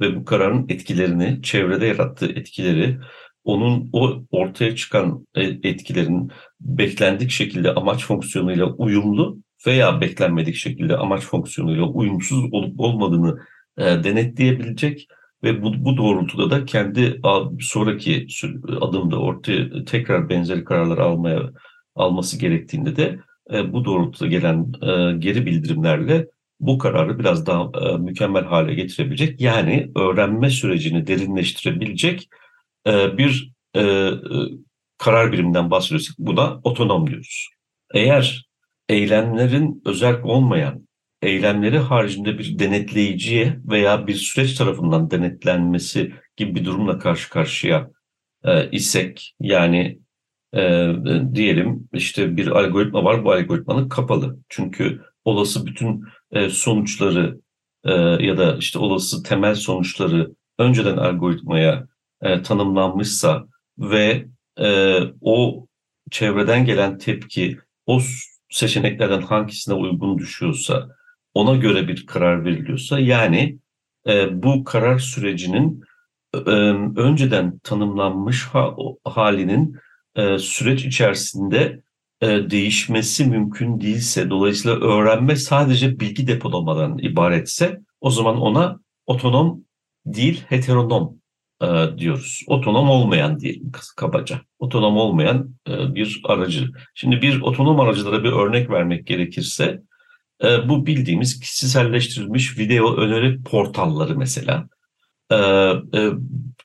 ve 0.01 0.15
bu 0.15 0.25
kararın 0.25 0.65
etkilerini, 0.69 1.39
çevrede 1.43 1.85
yarattığı 1.85 2.25
etkileri, 2.25 2.99
onun 3.43 3.89
o 3.93 4.23
ortaya 4.31 4.75
çıkan 4.75 5.27
etkilerin 5.63 6.31
beklendik 6.61 7.31
şekilde 7.31 7.73
amaç 7.73 8.05
fonksiyonuyla 8.05 8.65
uyumlu 8.65 9.37
veya 9.67 10.01
beklenmedik 10.01 10.55
şekilde 10.55 10.97
amaç 10.97 11.23
fonksiyonuyla 11.23 11.83
uyumsuz 11.83 12.53
olup 12.53 12.79
olmadığını 12.79 13.39
denetleyebilecek 13.77 15.07
ve 15.43 15.63
bu, 15.63 15.85
bu 15.85 15.97
doğrultuda 15.97 16.49
da 16.49 16.65
kendi 16.65 17.21
sonraki 17.59 18.27
adımda 18.81 19.19
ortaya 19.19 19.85
tekrar 19.85 20.29
benzeri 20.29 20.63
kararlar 20.63 20.97
almaya 20.97 21.51
alması 21.95 22.39
gerektiğinde 22.39 22.95
de 22.95 23.19
e, 23.53 23.73
bu 23.73 23.85
doğrultuda 23.85 24.27
gelen 24.27 24.73
e, 24.81 25.17
geri 25.17 25.45
bildirimlerle 25.45 26.27
bu 26.59 26.77
kararı 26.77 27.19
biraz 27.19 27.45
daha 27.45 27.71
e, 27.81 27.97
mükemmel 27.97 28.43
hale 28.43 28.73
getirebilecek 28.73 29.41
yani 29.41 29.91
öğrenme 29.95 30.49
sürecini 30.49 31.07
derinleştirebilecek 31.07 32.29
e, 32.87 33.17
bir 33.17 33.51
e, 33.73 33.81
e, 33.81 34.11
karar 34.97 35.31
biriminden 35.31 35.71
bahsediyorsak 35.71 36.15
buna 36.19 36.59
otonom 36.63 37.07
diyoruz. 37.07 37.49
Eğer 37.93 38.45
eylemlerin 38.89 39.81
özel 39.85 40.21
olmayan 40.23 40.87
eylemleri 41.21 41.77
haricinde 41.77 42.37
bir 42.37 42.59
denetleyiciye 42.59 43.59
veya 43.65 44.07
bir 44.07 44.13
süreç 44.13 44.55
tarafından 44.55 45.11
denetlenmesi 45.11 46.13
gibi 46.37 46.55
bir 46.55 46.65
durumla 46.65 46.99
karşı 46.99 47.29
karşıya 47.29 47.91
e, 48.43 48.71
isek 48.71 49.35
yani 49.39 49.99
e, 50.55 50.91
diyelim 51.33 51.89
işte 51.93 52.37
bir 52.37 52.47
algoritma 52.47 53.03
var 53.03 53.23
bu 53.25 53.31
algoritmanın 53.31 53.89
kapalı. 53.89 54.37
Çünkü 54.49 55.01
olası 55.25 55.65
bütün 55.65 56.03
e, 56.31 56.49
sonuçları 56.49 57.39
e, 57.83 57.91
ya 58.25 58.37
da 58.37 58.57
işte 58.57 58.79
olası 58.79 59.23
temel 59.23 59.55
sonuçları 59.55 60.35
önceden 60.59 60.97
algoritmaya 60.97 61.87
e, 62.21 62.41
tanımlanmışsa 62.41 63.47
ve 63.77 64.25
e, 64.59 64.99
o 65.21 65.65
çevreden 66.11 66.65
gelen 66.65 66.97
tepki 66.97 67.57
o 67.85 67.99
seçeneklerden 68.49 69.21
hangisine 69.21 69.75
uygun 69.75 70.17
düşüyorsa 70.17 70.89
ona 71.33 71.55
göre 71.55 71.87
bir 71.87 72.05
karar 72.05 72.45
veriliyorsa 72.45 72.99
yani 72.99 73.59
e, 74.07 74.43
bu 74.43 74.63
karar 74.63 74.99
sürecinin 74.99 75.83
e, 76.33 76.39
önceden 76.99 77.59
tanımlanmış 77.59 78.45
ha, 78.45 78.75
halinin 79.03 79.75
e, 80.15 80.37
süreç 80.37 80.85
içerisinde 80.85 81.83
e, 82.21 82.27
değişmesi 82.27 83.25
mümkün 83.25 83.81
değilse 83.81 84.29
dolayısıyla 84.29 84.77
öğrenme 84.77 85.35
sadece 85.35 85.99
bilgi 85.99 86.27
depolamadan 86.27 86.97
ibaretse 86.97 87.81
o 88.01 88.09
zaman 88.09 88.41
ona 88.41 88.79
otonom 89.05 89.63
değil 90.05 90.43
heteronom 90.49 91.17
e, 91.65 91.97
diyoruz. 91.97 92.43
Otonom 92.47 92.89
olmayan 92.89 93.39
diyelim 93.39 93.71
kabaca. 93.95 94.41
Otonom 94.59 94.97
olmayan 94.97 95.55
e, 95.69 95.95
bir 95.95 96.21
aracı. 96.23 96.71
Şimdi 96.93 97.21
bir 97.21 97.41
otonom 97.41 97.79
aracılara 97.79 98.23
bir 98.23 98.31
örnek 98.31 98.69
vermek 98.69 99.07
gerekirse 99.07 99.81
e, 100.43 100.69
bu 100.69 100.85
bildiğimiz 100.85 101.39
kişiselleştirilmiş 101.39 102.59
video 102.59 102.95
öneri 102.95 103.43
portalları 103.43 104.17
mesela. 104.17 104.67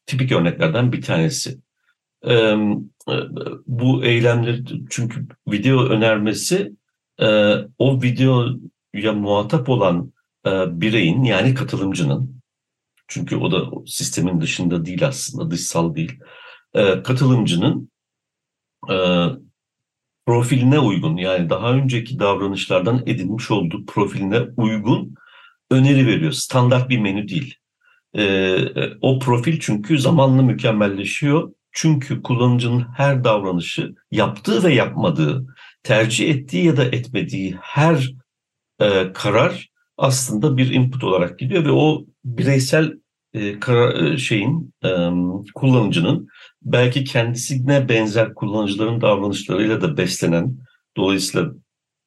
Tipik 0.06 0.32
örneklerden 0.32 0.92
bir 0.92 1.02
tanesi. 1.02 1.58
Bu 3.66 4.04
eylemleri 4.04 4.62
çünkü 4.90 5.26
video 5.48 5.84
önermesi 5.84 6.72
o 7.78 8.02
videoya 8.02 9.12
muhatap 9.14 9.68
olan 9.68 10.12
bireyin 10.46 11.24
yani 11.24 11.54
katılımcının 11.54 12.39
çünkü 13.10 13.36
o 13.36 13.52
da 13.52 13.70
sistemin 13.86 14.40
dışında 14.40 14.84
değil 14.84 15.06
aslında 15.06 15.50
dışsal 15.50 15.94
değil 15.94 16.18
e, 16.74 17.02
katılımcının 17.02 17.90
e, 18.90 18.96
profiline 20.26 20.78
uygun 20.78 21.16
yani 21.16 21.50
daha 21.50 21.72
önceki 21.72 22.18
davranışlardan 22.18 23.02
edinmiş 23.06 23.50
olduğu 23.50 23.86
profiline 23.86 24.40
uygun 24.56 25.14
öneri 25.70 26.06
veriyor. 26.06 26.32
Standart 26.32 26.88
bir 26.88 26.98
menü 26.98 27.28
değil. 27.28 27.54
Ee, 28.16 28.58
o 29.00 29.18
profil 29.18 29.60
çünkü 29.60 29.98
zamanla 29.98 30.42
mükemmelleşiyor. 30.42 31.52
Çünkü 31.72 32.22
kullanıcının 32.22 32.86
her 32.96 33.24
davranışı 33.24 33.94
yaptığı 34.10 34.64
ve 34.64 34.74
yapmadığı, 34.74 35.46
tercih 35.82 36.30
ettiği 36.30 36.64
ya 36.64 36.76
da 36.76 36.84
etmediği 36.84 37.56
her 37.60 38.14
e, 38.80 39.12
karar 39.12 39.68
aslında 39.98 40.56
bir 40.56 40.74
input 40.74 41.04
olarak 41.04 41.38
gidiyor 41.38 41.64
ve 41.64 41.70
o 41.70 42.04
bireysel 42.24 43.00
e, 43.32 43.60
karar, 43.60 44.02
e, 44.02 44.18
şeyin 44.18 44.74
e, 44.84 44.88
kullanıcının 45.54 46.28
belki 46.62 47.04
kendisine 47.04 47.88
benzer 47.88 48.34
kullanıcıların 48.34 49.00
davranışlarıyla 49.00 49.80
da 49.80 49.96
beslenen 49.96 50.58
dolayısıyla 50.96 51.52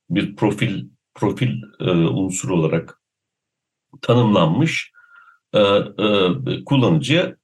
bir 0.10 0.36
profil 0.36 0.86
profil 1.14 1.62
e, 1.80 1.90
unsuru 1.92 2.56
olarak 2.56 3.02
tanımlanmış 4.02 4.92
e, 5.54 5.60
e, 5.60 6.64
kullanıcıya 6.66 7.36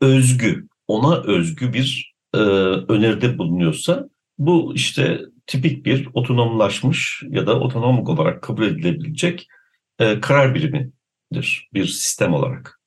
özgü, 0.00 0.68
ona 0.88 1.22
özgü 1.22 1.72
bir 1.72 2.14
e, 2.34 2.38
öneride 2.38 3.38
bulunuyorsa 3.38 4.08
bu 4.38 4.74
işte 4.74 5.20
tipik 5.46 5.86
bir 5.86 6.08
otonomlaşmış 6.14 7.22
ya 7.28 7.46
da 7.46 7.60
otonom 7.60 8.08
olarak 8.08 8.42
kabul 8.42 8.62
edilebilecek 8.62 9.48
e, 9.98 10.20
karar 10.20 10.54
birimidir 11.32 11.68
bir 11.74 11.84
sistem 11.84 12.34
olarak. 12.34 12.80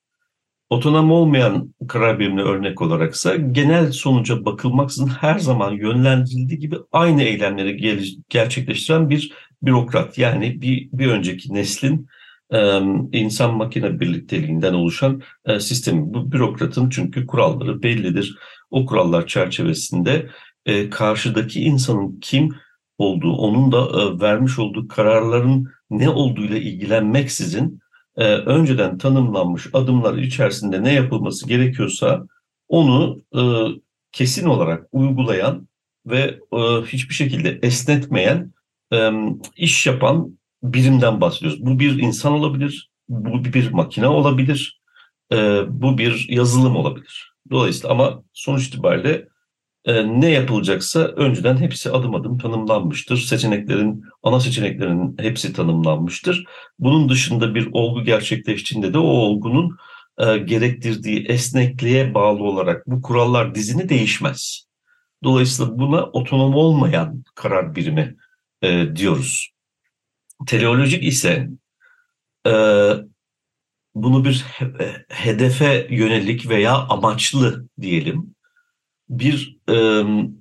Otonom 0.69 1.11
olmayan 1.11 1.73
karar 1.87 2.19
birimine 2.19 2.41
örnek 2.41 2.81
olaraksa 2.81 3.35
genel 3.35 3.91
sonuca 3.91 4.45
bakılmaksızın 4.45 5.07
her 5.07 5.39
zaman 5.39 5.71
yönlendirildiği 5.71 6.59
gibi 6.59 6.75
aynı 6.91 7.23
eylemleri 7.23 7.77
gerçekleştiren 8.29 9.09
bir 9.09 9.33
bürokrat. 9.61 10.17
Yani 10.17 10.61
bir, 10.61 10.89
bir 10.93 11.07
önceki 11.07 11.53
neslin 11.53 12.07
insan 13.11 13.53
makine 13.53 13.99
birlikteliğinden 13.99 14.73
oluşan 14.73 15.21
e, 15.45 15.59
sistemi. 15.59 16.13
Bu 16.13 16.31
bürokratın 16.31 16.89
çünkü 16.89 17.25
kuralları 17.25 17.83
bellidir. 17.83 18.37
O 18.71 18.85
kurallar 18.85 19.27
çerçevesinde 19.27 20.29
e, 20.65 20.89
karşıdaki 20.89 21.61
insanın 21.61 22.19
kim 22.21 22.55
olduğu, 22.97 23.33
onun 23.33 23.71
da 23.71 23.77
e, 23.77 24.21
vermiş 24.21 24.59
olduğu 24.59 24.87
kararların 24.87 25.67
ne 25.89 26.09
olduğuyla 26.09 26.57
ilgilenmeksizin 26.57 27.79
e, 28.17 28.23
önceden 28.25 28.97
tanımlanmış 28.97 29.67
adımlar 29.73 30.17
içerisinde 30.17 30.83
ne 30.83 30.93
yapılması 30.93 31.47
gerekiyorsa 31.47 32.27
onu 32.67 33.21
e, 33.35 33.41
kesin 34.11 34.45
olarak 34.45 34.87
uygulayan 34.91 35.67
ve 36.05 36.39
e, 36.53 36.57
hiçbir 36.81 37.13
şekilde 37.13 37.59
esnetmeyen 37.61 38.53
e, 38.93 39.11
iş 39.55 39.87
yapan 39.87 40.37
birimden 40.63 41.21
bahsediyoruz. 41.21 41.65
Bu 41.65 41.79
bir 41.79 41.99
insan 41.99 42.33
olabilir, 42.33 42.89
bu 43.09 43.45
bir 43.45 43.71
makine 43.71 44.07
olabilir, 44.07 44.81
e, 45.31 45.61
bu 45.69 45.97
bir 45.97 46.27
yazılım 46.29 46.75
olabilir. 46.75 47.33
Dolayısıyla 47.51 47.89
ama 47.89 48.23
sonuç 48.33 48.67
itibariyle 48.67 49.27
ne 49.93 50.29
yapılacaksa 50.29 50.99
önceden 50.99 51.57
hepsi 51.57 51.91
adım 51.91 52.15
adım 52.15 52.37
tanımlanmıştır. 52.37 53.17
Seçeneklerin, 53.17 54.03
ana 54.23 54.39
seçeneklerin 54.39 55.15
hepsi 55.19 55.53
tanımlanmıştır. 55.53 56.45
Bunun 56.79 57.09
dışında 57.09 57.55
bir 57.55 57.69
olgu 57.71 58.03
gerçekleştiğinde 58.03 58.93
de 58.93 58.97
o 58.97 59.07
olgunun 59.07 59.77
e, 60.17 60.37
gerektirdiği 60.37 61.25
esnekliğe 61.25 62.13
bağlı 62.13 62.43
olarak 62.43 62.87
bu 62.87 63.01
kurallar 63.01 63.55
dizini 63.55 63.89
değişmez. 63.89 64.65
Dolayısıyla 65.23 65.79
buna 65.79 66.03
otonom 66.03 66.55
olmayan 66.55 67.23
karar 67.35 67.75
birimi 67.75 68.15
e, 68.61 68.95
diyoruz. 68.95 69.49
Teleolojik 70.47 71.03
ise 71.03 71.49
e, 72.47 72.51
bunu 73.95 74.25
bir 74.25 74.45
hedefe 75.09 75.87
yönelik 75.89 76.49
veya 76.49 76.73
amaçlı 76.73 77.67
diyelim 77.81 78.34
bir 79.09 79.57
e, 79.69 79.75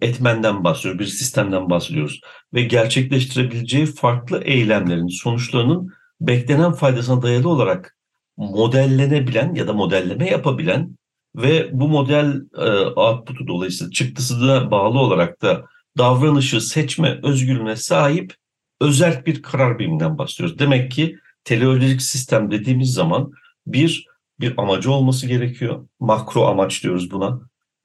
etmenden 0.07 0.65
bahsediyoruz, 0.65 1.01
bir 1.01 1.07
sistemden 1.07 1.71
bahsediyoruz 1.71 2.21
ve 2.55 2.63
gerçekleştirebileceği 2.63 3.87
farklı 3.87 4.41
eylemlerin 4.45 5.09
sonuçlarının 5.09 5.93
beklenen 6.21 6.73
faydasına 6.73 7.23
dayalı 7.23 7.49
olarak 7.49 7.97
modellenebilen 8.37 9.55
ya 9.55 9.69
da 9.69 9.73
modelleme 9.73 10.31
yapabilen 10.31 10.97
ve 11.37 11.71
bu 11.73 11.89
model 11.89 12.43
e, 12.59 12.71
output'u 12.87 13.47
dolayısıyla 13.47 13.91
çıktısına 13.91 14.71
bağlı 14.71 14.99
olarak 14.99 15.43
da 15.43 15.65
davranışı 15.99 16.61
seçme 16.61 17.21
özgürlüğüne 17.23 17.77
sahip 17.77 18.35
özel 18.81 19.27
bir 19.27 19.43
karar 19.43 19.79
biriminden 19.79 20.19
bahsediyoruz. 20.19 20.59
Demek 20.59 20.91
ki 20.91 21.17
teleolojik 21.45 22.03
sistem 22.03 22.51
dediğimiz 22.51 22.93
zaman 22.93 23.33
bir 23.67 24.07
bir 24.41 24.55
amacı 24.57 24.93
olması 24.93 25.27
gerekiyor. 25.27 25.89
Makro 26.01 26.47
amaç 26.47 26.83
diyoruz 26.83 27.11
buna. 27.11 27.41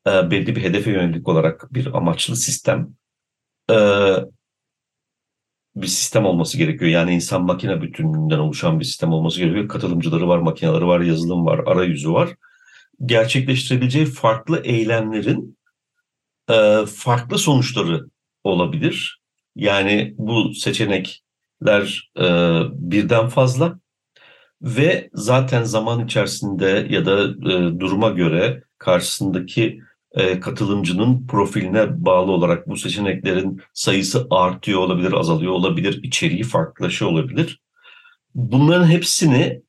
E, 0.07 0.31
belli 0.31 0.55
bir 0.55 0.63
hedefe 0.63 0.91
yönelik 0.91 1.27
olarak 1.27 1.73
bir 1.73 1.97
amaçlı 1.97 2.35
sistem. 2.35 2.95
E, 3.71 3.75
bir 5.75 5.87
sistem 5.87 6.25
olması 6.25 6.57
gerekiyor. 6.57 6.91
Yani 6.91 7.13
insan 7.13 7.43
makine 7.43 7.81
bütünlüğünden 7.81 8.39
oluşan 8.39 8.79
bir 8.79 8.85
sistem 8.85 9.11
olması 9.11 9.39
gerekiyor. 9.39 9.67
Katılımcıları 9.67 10.27
var, 10.27 10.39
makineleri 10.39 10.85
var, 10.85 10.99
yazılım 10.99 11.45
var, 11.45 11.59
arayüzü 11.65 12.11
var. 12.11 12.29
Gerçekleştirebileceği 13.05 14.05
farklı 14.05 14.61
eylemlerin 14.63 15.57
e, 16.49 16.85
farklı 16.95 17.37
sonuçları 17.37 18.05
olabilir. 18.43 19.21
Yani 19.55 20.15
bu 20.17 20.53
seçenekler 20.53 22.11
e, 22.17 22.25
birden 22.71 23.27
fazla 23.27 23.79
ve 24.61 25.09
zaten 25.13 25.63
zaman 25.63 26.05
içerisinde 26.05 26.87
ya 26.89 27.05
da 27.05 27.23
e, 27.23 27.79
duruma 27.79 28.09
göre 28.09 28.63
karşısındaki 28.77 29.81
e, 30.11 30.39
katılımcının 30.39 31.27
profiline 31.27 32.05
bağlı 32.05 32.31
olarak 32.31 32.67
bu 32.67 32.77
seçeneklerin 32.77 33.61
sayısı 33.73 34.27
artıyor 34.29 34.79
olabilir, 34.79 35.13
azalıyor 35.13 35.51
olabilir, 35.51 35.99
içeriği 36.03 36.43
farklılaşıyor 36.43 37.11
olabilir. 37.11 37.61
Bunların 38.35 38.87
hepsini 38.87 39.61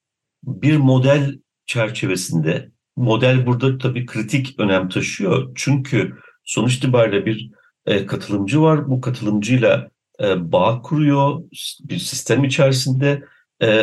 bir 0.45 0.77
model 0.77 1.39
çerçevesinde, 1.67 2.71
model 2.97 3.47
burada 3.47 3.79
tabii 3.79 4.07
kritik 4.07 4.61
önem 4.61 4.89
taşıyor. 4.89 5.53
Çünkü 5.55 6.15
sonuç 6.45 6.77
itibariyle 6.77 7.27
bir 7.27 7.51
e, 7.87 8.07
katılımcı 8.07 8.63
var. 8.63 8.91
Bu 8.91 9.01
katılımcıyla 9.01 9.91
e, 10.23 10.53
bağ 10.53 10.83
kuruyor 10.83 11.41
bir 11.81 11.99
sistem 11.99 12.45
içerisinde 12.45 13.25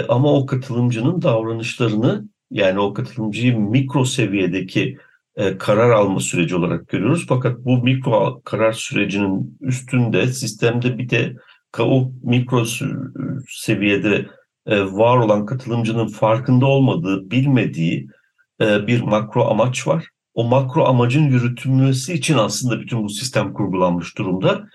ama 0.09 0.33
o 0.33 0.45
katılımcının 0.45 1.21
davranışlarını 1.21 2.25
yani 2.51 2.79
o 2.79 2.93
katılımcıyı 2.93 3.59
mikro 3.59 4.05
seviyedeki 4.05 4.97
e, 5.37 5.57
karar 5.57 5.89
alma 5.89 6.19
süreci 6.19 6.55
olarak 6.55 6.87
görüyoruz. 6.87 7.25
Fakat 7.29 7.57
bu 7.65 7.77
mikro 7.77 8.41
karar 8.45 8.71
sürecinin 8.71 9.57
üstünde 9.61 10.27
sistemde 10.27 10.97
bir 10.97 11.09
de 11.09 11.35
o 11.79 12.11
mikro 12.23 12.65
seviyede 13.49 14.25
e, 14.65 14.81
var 14.81 15.17
olan 15.17 15.45
katılımcının 15.45 16.07
farkında 16.07 16.65
olmadığı, 16.65 17.31
bilmediği 17.31 18.07
e, 18.61 18.87
bir 18.87 19.01
makro 19.01 19.45
amaç 19.45 19.87
var. 19.87 20.05
O 20.33 20.43
makro 20.43 20.85
amacın 20.85 21.23
yürütülmesi 21.23 22.13
için 22.13 22.37
aslında 22.37 22.81
bütün 22.81 23.03
bu 23.03 23.09
sistem 23.09 23.53
kurgulanmış 23.53 24.17
durumda. 24.17 24.67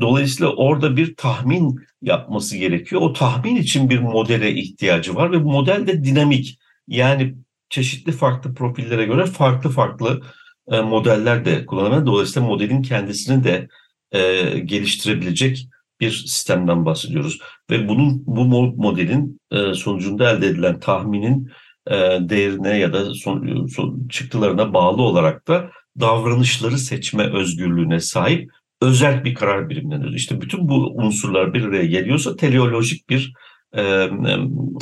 Dolayısıyla 0.00 0.52
orada 0.52 0.96
bir 0.96 1.16
tahmin 1.16 1.80
yapması 2.02 2.56
gerekiyor. 2.56 3.02
O 3.02 3.12
tahmin 3.12 3.56
için 3.56 3.90
bir 3.90 3.98
modele 3.98 4.52
ihtiyacı 4.54 5.14
var 5.14 5.32
ve 5.32 5.44
bu 5.44 5.52
model 5.52 5.86
de 5.86 6.04
dinamik. 6.04 6.58
Yani 6.88 7.34
çeşitli 7.74 8.12
farklı 8.12 8.54
profillere 8.54 9.04
göre 9.04 9.26
farklı 9.26 9.70
farklı 9.70 10.22
e, 10.68 10.80
modeller 10.80 11.44
de 11.44 11.66
kullanılıyor. 11.66 12.06
Dolayısıyla 12.06 12.48
modelin 12.48 12.82
kendisini 12.82 13.44
de 13.44 13.68
e, 14.12 14.58
geliştirebilecek 14.58 15.68
bir 16.00 16.10
sistemden 16.10 16.84
bahsediyoruz. 16.84 17.38
Ve 17.70 17.88
bunun 17.88 18.26
bu 18.26 18.44
modelin 18.76 19.40
e, 19.50 19.74
sonucunda 19.74 20.30
elde 20.30 20.46
edilen 20.46 20.80
tahminin 20.80 21.50
e, 21.90 21.94
değerine 22.20 22.78
ya 22.78 22.92
da 22.92 23.14
son, 23.14 23.66
son, 23.66 24.08
çıktılarına 24.08 24.74
bağlı 24.74 25.02
olarak 25.02 25.48
da 25.48 25.70
davranışları 26.00 26.78
seçme 26.78 27.32
özgürlüğüne 27.32 28.00
sahip 28.00 28.50
özel 28.82 29.24
bir 29.24 29.34
karar 29.34 29.68
birimleniyor. 29.68 30.12
İşte 30.12 30.40
bütün 30.40 30.68
bu 30.68 30.94
unsurlar 30.94 31.54
bir 31.54 31.64
araya 31.64 31.86
geliyorsa 31.86 32.36
teleolojik 32.36 33.10
bir 33.10 33.32
e, 33.76 34.08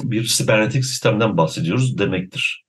bir 0.03 0.25
sibernetik 0.25 0.85
sistemden 0.85 1.37
bahsediyoruz 1.37 1.99
demektir. 1.99 2.62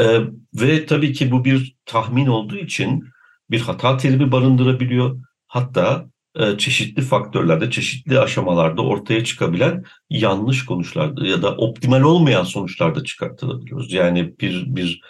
Ee, 0.00 0.20
ve 0.54 0.86
tabii 0.86 1.12
ki 1.12 1.30
bu 1.30 1.44
bir 1.44 1.76
tahmin 1.86 2.26
olduğu 2.26 2.56
için 2.56 3.04
bir 3.50 3.60
hata 3.60 3.96
terimi 3.96 4.32
barındırabiliyor. 4.32 5.20
Hatta 5.46 6.10
e, 6.34 6.58
çeşitli 6.58 7.02
faktörlerde, 7.02 7.70
çeşitli 7.70 8.20
aşamalarda 8.20 8.82
ortaya 8.82 9.24
çıkabilen 9.24 9.84
yanlış 10.10 10.64
sonuçlarda 10.64 11.26
ya 11.26 11.42
da 11.42 11.56
optimal 11.56 12.02
olmayan 12.02 12.44
sonuçlarda 12.44 13.04
çıkartılabiliyoruz. 13.04 13.92
Yani 13.92 14.38
bir 14.40 14.76
bir 14.76 15.02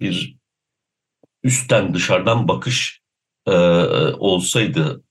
bir 0.00 0.36
üstten 1.42 1.94
dışarıdan 1.94 2.48
bakış 2.48 3.02
e, 3.46 3.52
olsaydı 4.18 5.04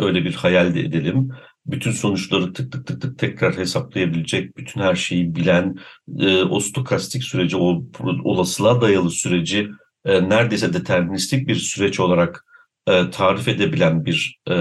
öyle 0.00 0.24
bir 0.24 0.34
hayal 0.34 0.74
de 0.74 0.80
edelim 0.80 1.30
bütün 1.66 1.90
sonuçları 1.90 2.52
tık 2.52 2.72
tık 2.72 2.86
tık 2.86 3.02
tık 3.02 3.18
tekrar 3.18 3.56
hesaplayabilecek, 3.56 4.56
bütün 4.56 4.80
her 4.80 4.94
şeyi 4.94 5.34
bilen, 5.34 5.76
e, 6.18 6.42
o 6.42 6.60
stokastik 6.60 7.24
süreci, 7.24 7.56
o 7.56 7.82
olasılığa 8.24 8.80
dayalı 8.80 9.10
süreci 9.10 9.70
e, 10.04 10.28
neredeyse 10.28 10.72
deterministik 10.72 11.48
bir 11.48 11.54
süreç 11.54 12.00
olarak 12.00 12.44
e, 12.86 13.10
tarif 13.10 13.48
edebilen 13.48 14.04
bir 14.04 14.40
e, 14.48 14.52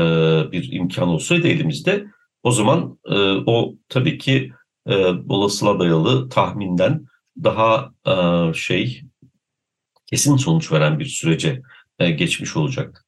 bir 0.51 0.71
imkan 0.71 1.07
olsaydı 1.07 1.47
elimizde, 1.47 2.05
o 2.43 2.51
zaman 2.51 2.99
e, 3.05 3.15
o 3.45 3.75
tabii 3.89 4.17
ki 4.17 4.51
e, 4.87 4.95
olasılığa 5.29 5.79
dayalı 5.79 6.29
tahminden 6.29 7.05
daha 7.43 7.91
e, 8.07 8.13
şey 8.53 9.03
kesin 10.05 10.37
sonuç 10.37 10.71
veren 10.71 10.99
bir 10.99 11.05
sürece 11.05 11.61
e, 11.99 12.11
geçmiş 12.11 12.57
olacaktık. 12.57 13.05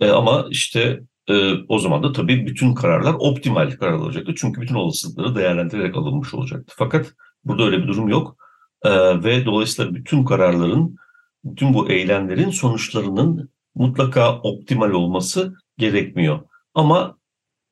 E, 0.00 0.10
ama 0.10 0.46
işte 0.50 1.00
e, 1.28 1.52
o 1.68 1.78
zaman 1.78 2.02
da 2.02 2.12
tabii 2.12 2.46
bütün 2.46 2.74
kararlar 2.74 3.14
optimal 3.18 3.70
karar 3.70 3.92
olacaktı. 3.92 4.32
Çünkü 4.36 4.60
bütün 4.60 4.74
olasılıkları 4.74 5.36
değerlendirerek 5.36 5.96
alınmış 5.96 6.34
olacaktı. 6.34 6.74
Fakat 6.78 7.14
burada 7.44 7.64
öyle 7.64 7.82
bir 7.82 7.88
durum 7.88 8.08
yok. 8.08 8.36
E, 8.82 8.90
ve 9.24 9.44
dolayısıyla 9.44 9.94
bütün 9.94 10.24
kararların, 10.24 10.96
bütün 11.44 11.74
bu 11.74 11.90
eylemlerin 11.90 12.50
sonuçlarının 12.50 13.50
mutlaka 13.74 14.38
optimal 14.38 14.90
olması 14.90 15.54
gerekmiyor. 15.78 16.40
Ama 16.74 17.18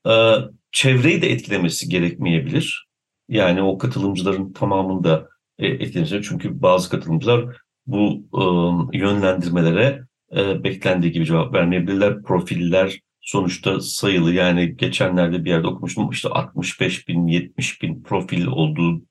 e, 0.09 0.13
çevreyi 0.73 1.23
de 1.23 1.31
etkilemesi 1.31 1.89
gerekmeyebilir. 1.89 2.89
Yani 3.29 3.63
o 3.63 3.79
katılımcıların 3.79 4.53
tamamında 4.53 5.29
e, 5.59 5.67
etkilemesi. 5.67 6.21
Çünkü 6.23 6.63
bazı 6.63 6.91
katılımcılar 6.91 7.57
bu 7.87 8.25
e, 8.93 8.99
yönlendirmelere 8.99 10.03
e, 10.37 10.65
beklendiği 10.65 11.13
gibi 11.13 11.27
cevap 11.27 11.55
vermeyebilirler. 11.55 12.23
Profiller, 12.23 13.01
sonuçta 13.23 13.81
sayılı 13.81 14.33
yani 14.33 14.77
geçenlerde 14.77 15.45
bir 15.45 15.51
yerde 15.51 15.67
okumuştum 15.67 16.11
işte 16.11 16.29
65 16.29 17.09
bin 17.09 17.27
70 17.27 17.83
bin 17.83 18.03
profil 18.03 18.47
olduğu 18.47 19.03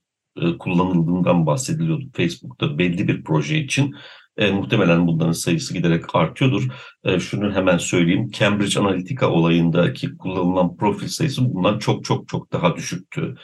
e, 0.42 0.58
kullanıldığından 0.58 1.46
bahsediliyordu 1.46 2.06
Facebook'ta 2.14 2.78
belli 2.78 3.08
bir 3.08 3.24
proje 3.24 3.58
için. 3.58 3.96
E, 4.38 4.52
muhtemelen 4.52 5.08
bunların 5.08 5.32
sayısı 5.32 5.74
giderek 5.74 6.16
artıyordur. 6.16 6.68
E, 7.04 7.20
şunu 7.20 7.54
hemen 7.54 7.78
söyleyeyim. 7.78 8.32
Cambridge 8.32 8.80
Analytica 8.80 9.28
olayındaki 9.30 10.18
kullanılan 10.18 10.78
profil 10.78 11.08
sayısı 11.08 11.54
bundan 11.54 11.80
çok 11.80 12.06
çok 12.06 12.28
çok 12.28 12.54
daha 12.54 12.76
düşüktü. 12.76 13.36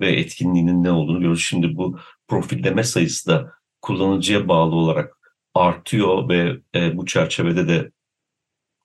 Ve 0.00 0.12
etkinliğinin 0.12 0.82
ne 0.82 0.90
olduğunu 0.90 1.16
görüyoruz. 1.16 1.42
Şimdi 1.42 1.76
bu 1.76 1.98
profilleme 2.28 2.84
sayısı 2.84 3.30
da 3.30 3.52
kullanıcıya 3.82 4.48
bağlı 4.48 4.74
olarak 4.74 5.16
artıyor 5.54 6.28
ve 6.28 6.56
e, 6.74 6.96
bu 6.96 7.06
çerçevede 7.06 7.68
de 7.68 7.90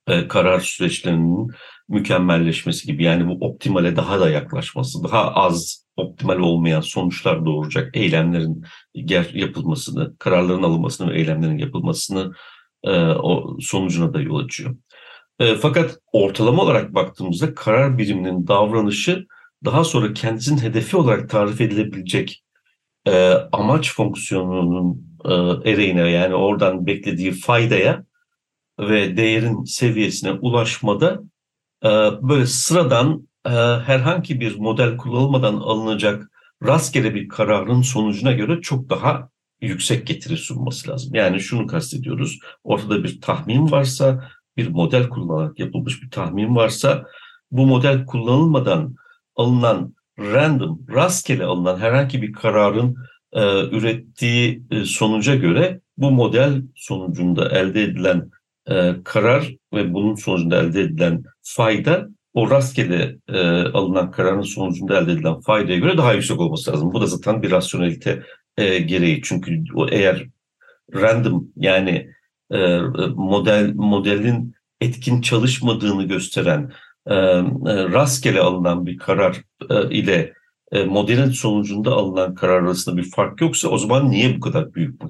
e, 0.07 0.27
karar 0.27 0.59
süreçlerinin 0.59 1.51
mükemmelleşmesi 1.89 2.87
gibi 2.87 3.03
yani 3.03 3.27
bu 3.27 3.45
optimale 3.47 3.95
daha 3.95 4.19
da 4.19 4.29
yaklaşması, 4.29 5.03
daha 5.03 5.31
az 5.33 5.85
optimal 5.97 6.39
olmayan 6.39 6.81
sonuçlar 6.81 7.45
doğuracak 7.45 7.97
eylemlerin 7.97 8.63
yapılmasını, 9.33 10.17
kararların 10.17 10.63
alınmasını 10.63 11.11
ve 11.11 11.17
eylemlerin 11.19 11.57
yapılmasını 11.57 12.33
e, 12.83 12.91
o 13.01 13.57
sonucuna 13.61 14.13
da 14.13 14.21
yol 14.21 14.45
açıyor. 14.45 14.75
E, 15.39 15.55
fakat 15.55 15.99
ortalama 16.11 16.63
olarak 16.63 16.93
baktığımızda 16.93 17.55
karar 17.55 17.97
biriminin 17.97 18.47
davranışı 18.47 19.25
daha 19.65 19.83
sonra 19.83 20.13
kendisinin 20.13 20.61
hedefi 20.61 20.97
olarak 20.97 21.29
tarif 21.29 21.61
edilebilecek 21.61 22.43
e, 23.07 23.33
amaç 23.51 23.93
fonksiyonunun 23.93 25.07
e, 25.25 25.33
ereğine 25.71 26.09
yani 26.09 26.35
oradan 26.35 26.85
beklediği 26.85 27.31
faydaya 27.31 28.05
ve 28.79 29.17
değerin 29.17 29.63
seviyesine 29.63 30.31
ulaşmada 30.31 31.21
e, 31.83 31.89
böyle 32.21 32.45
sıradan 32.45 33.27
e, 33.45 33.49
herhangi 33.85 34.39
bir 34.39 34.55
model 34.55 34.97
kullanılmadan 34.97 35.53
alınacak 35.53 36.31
rastgele 36.63 37.15
bir 37.15 37.29
kararın 37.29 37.81
sonucuna 37.81 38.31
göre 38.31 38.61
çok 38.61 38.89
daha 38.89 39.29
yüksek 39.61 40.07
getiri 40.07 40.37
sunması 40.37 40.91
lazım. 40.91 41.15
Yani 41.15 41.39
şunu 41.39 41.67
kastediyoruz. 41.67 42.39
Ortada 42.63 43.03
bir 43.03 43.21
tahmin 43.21 43.71
varsa, 43.71 44.29
bir 44.57 44.67
model 44.67 45.09
kullanarak 45.09 45.59
yapılmış 45.59 46.03
bir 46.03 46.09
tahmin 46.09 46.55
varsa 46.55 47.05
bu 47.51 47.67
model 47.67 48.05
kullanılmadan 48.05 48.95
alınan 49.35 49.95
random, 50.19 50.79
rastgele 50.89 51.45
alınan 51.45 51.79
herhangi 51.79 52.21
bir 52.21 52.33
kararın 52.33 52.97
e, 53.33 53.67
ürettiği 53.67 54.63
e, 54.71 54.85
sonuca 54.85 55.35
göre 55.35 55.81
bu 55.97 56.11
model 56.11 56.61
sonucunda 56.75 57.49
elde 57.49 57.83
edilen 57.83 58.31
e, 58.69 58.95
karar 59.03 59.55
ve 59.73 59.93
bunun 59.93 60.15
sonucunda 60.15 60.61
elde 60.61 60.81
edilen 60.81 61.23
fayda 61.41 62.07
o 62.33 62.51
rastgele 62.51 63.15
e, 63.27 63.39
alınan 63.61 64.11
kararın 64.11 64.41
sonucunda 64.41 64.99
elde 64.99 65.11
edilen 65.11 65.39
faydaya 65.39 65.79
göre 65.79 65.97
daha 65.97 66.13
yüksek 66.13 66.39
olması 66.39 66.71
lazım. 66.71 66.93
Bu 66.93 67.01
da 67.01 67.05
zaten 67.05 67.43
bir 67.43 67.51
rasyonelite 67.51 68.23
e, 68.57 68.79
gereği. 68.79 69.21
Çünkü 69.23 69.63
o 69.75 69.89
eğer 69.89 70.25
random 70.93 71.47
yani 71.55 72.09
e, 72.51 72.77
model 73.15 73.73
modelin 73.75 74.55
etkin 74.81 75.21
çalışmadığını 75.21 76.03
gösteren 76.03 76.71
e, 77.07 77.13
e, 77.15 77.43
rastgele 77.67 78.39
alınan 78.39 78.85
bir 78.85 78.97
karar 78.97 79.41
e, 79.69 79.89
ile 79.89 80.33
modelin 80.71 81.29
sonucunda 81.29 81.91
alınan 81.91 82.35
karar 82.35 82.61
arasında 82.61 82.97
bir 82.97 83.09
fark 83.11 83.41
yoksa 83.41 83.67
o 83.67 83.77
zaman 83.77 84.11
niye 84.11 84.37
bu 84.37 84.39
kadar 84.39 84.73
büyük 84.73 85.01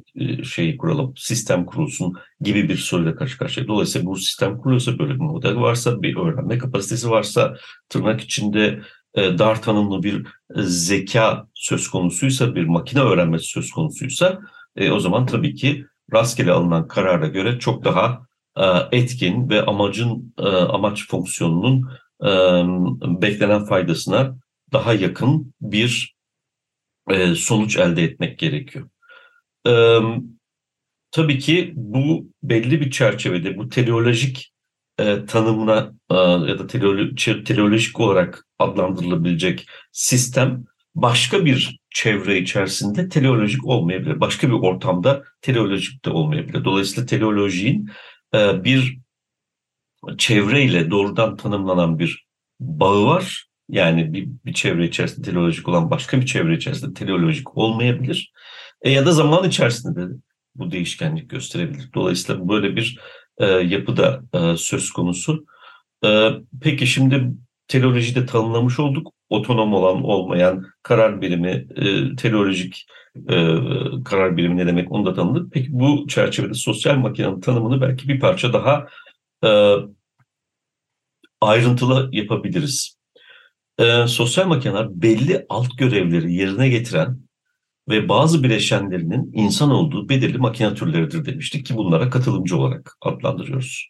şey 0.46 0.78
kuralım, 0.78 1.14
sistem 1.18 1.66
kurulsun 1.66 2.14
gibi 2.42 2.70
bir 2.70 2.78
soruyla 2.78 3.16
karşı 3.16 3.38
karşıya. 3.38 3.68
Dolayısıyla 3.68 4.08
bu 4.08 4.16
sistem 4.16 4.58
kuruluyorsa 4.58 5.00
böyle 5.00 5.14
bir 5.14 5.20
model 5.20 5.56
varsa, 5.56 6.02
bir 6.02 6.18
öğrenme 6.18 6.58
kapasitesi 6.58 7.10
varsa, 7.10 7.56
tırnak 7.90 8.22
içinde 8.22 8.80
e, 9.16 9.38
dar 9.38 9.62
tanımlı 9.62 10.04
bir 10.04 10.28
zeka 10.56 11.48
söz 11.54 11.88
konusuysa, 11.88 12.56
bir 12.56 12.66
makine 12.66 13.02
öğrenmesi 13.02 13.46
söz 13.46 13.72
konusuysa 13.72 14.40
e, 14.76 14.92
o 14.92 15.00
zaman 15.00 15.26
tabii 15.26 15.56
ki 15.56 15.86
rastgele 16.14 16.52
alınan 16.52 16.88
karara 16.88 17.28
göre 17.28 17.60
çok 17.60 17.86
daha 17.86 18.26
etkin 18.92 19.50
ve 19.50 19.66
amacın 19.66 20.34
amaç 20.70 21.08
fonksiyonunun 21.08 21.90
beklenen 23.22 23.66
faydasına 23.66 24.36
daha 24.76 24.94
yakın 24.94 25.54
bir 25.62 26.16
e, 27.10 27.36
sonuç 27.36 27.78
elde 27.78 28.04
etmek 28.04 28.40
gerekiyor. 28.40 28.90
E, 29.68 30.00
tabii 31.12 31.40
ki 31.40 31.74
bu 31.76 32.30
belli 32.44 32.82
bir 32.82 32.92
çerçevede 32.92 33.58
bu 33.58 33.70
teleolojik 33.70 34.54
e, 35.00 35.26
tanımına 35.26 35.94
e, 36.12 36.16
ya 36.16 36.60
da 36.60 36.68
teleolo 36.68 37.16
teleolojik 37.44 38.00
olarak 38.00 38.46
adlandırılabilecek 38.60 39.66
sistem 39.92 40.66
başka 40.96 41.46
bir 41.46 41.80
çevre 41.90 42.38
içerisinde 42.38 43.10
teleolojik 43.10 43.66
olmayabilir. 43.66 44.20
Başka 44.20 44.48
bir 44.48 44.54
ortamda 44.54 45.24
teleolojik 45.42 46.06
de 46.06 46.10
olmayabilir. 46.10 46.66
Dolayısıyla 46.66 47.06
teleolojiğin 47.06 47.90
e, 48.36 48.64
bir 48.64 49.00
çevreyle 50.18 50.92
doğrudan 50.92 51.38
tanımlanan 51.38 52.00
bir 52.00 52.26
bağı 52.60 53.06
var 53.06 53.46
yani 53.70 54.14
bir, 54.14 54.28
bir 54.46 54.54
çevre 54.54 54.86
içerisinde 54.88 55.26
teleolojik 55.26 55.68
olan 55.68 55.92
başka 55.92 56.22
bir 56.22 56.26
çevre 56.26 56.56
içerisinde 56.56 56.94
teleolojik 56.94 57.58
olmayabilir. 57.58 58.32
E, 58.82 58.92
ya 58.92 59.06
da 59.06 59.12
zaman 59.12 59.48
içerisinde 59.48 60.02
de 60.02 60.14
bu 60.56 60.72
değişkenlik 60.72 61.30
gösterebilir. 61.30 61.90
Dolayısıyla 61.96 62.50
böyle 62.50 62.76
bir 62.76 63.00
e, 63.38 63.46
yapı 63.46 63.98
da 63.98 64.22
e, 64.34 64.58
söz 64.58 64.92
konusu. 64.92 65.46
E, 66.06 66.30
peki 66.62 66.88
şimdi 66.88 67.32
teleolojide 67.68 68.26
tanımlamış 68.26 68.80
olduk. 68.80 69.14
Otonom 69.30 69.74
olan 69.74 70.04
olmayan 70.04 70.66
karar 70.84 71.22
birimi, 71.22 71.68
e, 71.76 72.16
teleolojik 72.16 72.86
e, 73.30 73.56
karar 74.06 74.38
birimi 74.38 74.58
ne 74.58 74.68
demek 74.68 74.92
onu 74.92 75.06
da 75.06 75.14
tanımladık. 75.14 75.54
Peki 75.54 75.68
bu 75.72 76.08
çerçevede 76.08 76.54
sosyal 76.54 76.96
makinenin 76.96 77.42
tanımını 77.42 77.82
belki 77.82 78.08
bir 78.08 78.20
parça 78.20 78.54
daha 78.54 78.88
e, 79.44 79.76
ayrıntılı 81.42 82.10
yapabiliriz 82.12 82.98
e, 83.80 84.08
sosyal 84.08 84.48
makineler 84.48 85.02
belli 85.02 85.46
alt 85.50 85.78
görevleri 85.78 86.34
yerine 86.34 86.70
getiren 86.70 87.20
ve 87.90 88.10
bazı 88.10 88.44
bileşenlerinin 88.44 89.32
insan 89.34 89.72
olduğu 89.72 90.10
belirli 90.10 90.38
makine 90.38 90.74
türleridir 90.74 91.26
demiştik 91.26 91.66
ki 91.66 91.76
bunlara 91.78 92.10
katılımcı 92.10 92.58
olarak 92.58 92.98
adlandırıyoruz. 93.02 93.90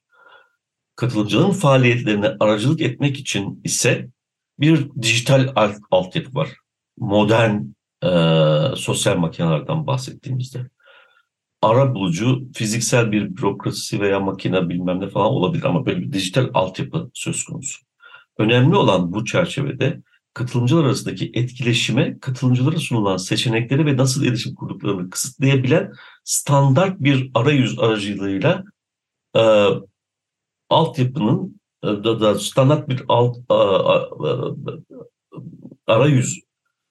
Katılımcının 0.96 1.52
faaliyetlerine 1.52 2.32
aracılık 2.40 2.82
etmek 2.82 3.18
için 3.18 3.62
ise 3.64 4.10
bir 4.60 4.90
dijital 5.02 5.52
alt, 5.56 5.76
altyapı 5.92 6.36
var. 6.36 6.50
Modern 6.98 7.62
e, 8.04 8.10
sosyal 8.76 9.18
makinelerden 9.18 9.88
bahsettiğimizde. 9.88 10.70
Ara 11.62 11.96
bulucu 11.96 12.52
fiziksel 12.54 13.12
bir 13.12 13.38
bürokrasi 13.38 14.02
veya 14.02 14.20
makine 14.20 14.70
bilmem 14.70 15.00
ne 15.00 15.10
falan 15.10 15.28
olabilir 15.28 15.64
ama 15.64 15.86
böyle 15.86 16.02
bir 16.02 16.14
dijital 16.14 16.50
altyapı 16.54 17.12
söz 17.14 17.44
konusu. 17.44 17.85
Önemli 18.38 18.76
olan 18.76 19.14
bu 19.14 19.26
çerçevede 19.26 20.02
katılımcılar 20.34 20.84
arasındaki 20.84 21.32
etkileşime 21.34 22.20
katılımcılara 22.20 22.78
sunulan 22.78 23.18
seçenekleri 23.18 23.86
ve 23.86 23.98
nasıl 23.98 24.24
iletişim 24.24 24.56
kurduklarını 24.56 25.10
kısıtlayabilen 25.10 25.92
standart 26.24 27.00
bir 27.00 27.32
arayüz 27.34 27.80
aracılığıyla 27.80 28.64
e, 29.36 29.66
altyapının 30.70 31.62
e, 31.84 31.88
da, 31.88 32.20
da 32.20 32.40
standart 32.40 32.90
bir 32.90 33.04
alt 33.08 33.38
a, 33.50 33.56
a, 33.56 33.96
a, 34.28 34.56
arayüz 35.88 36.40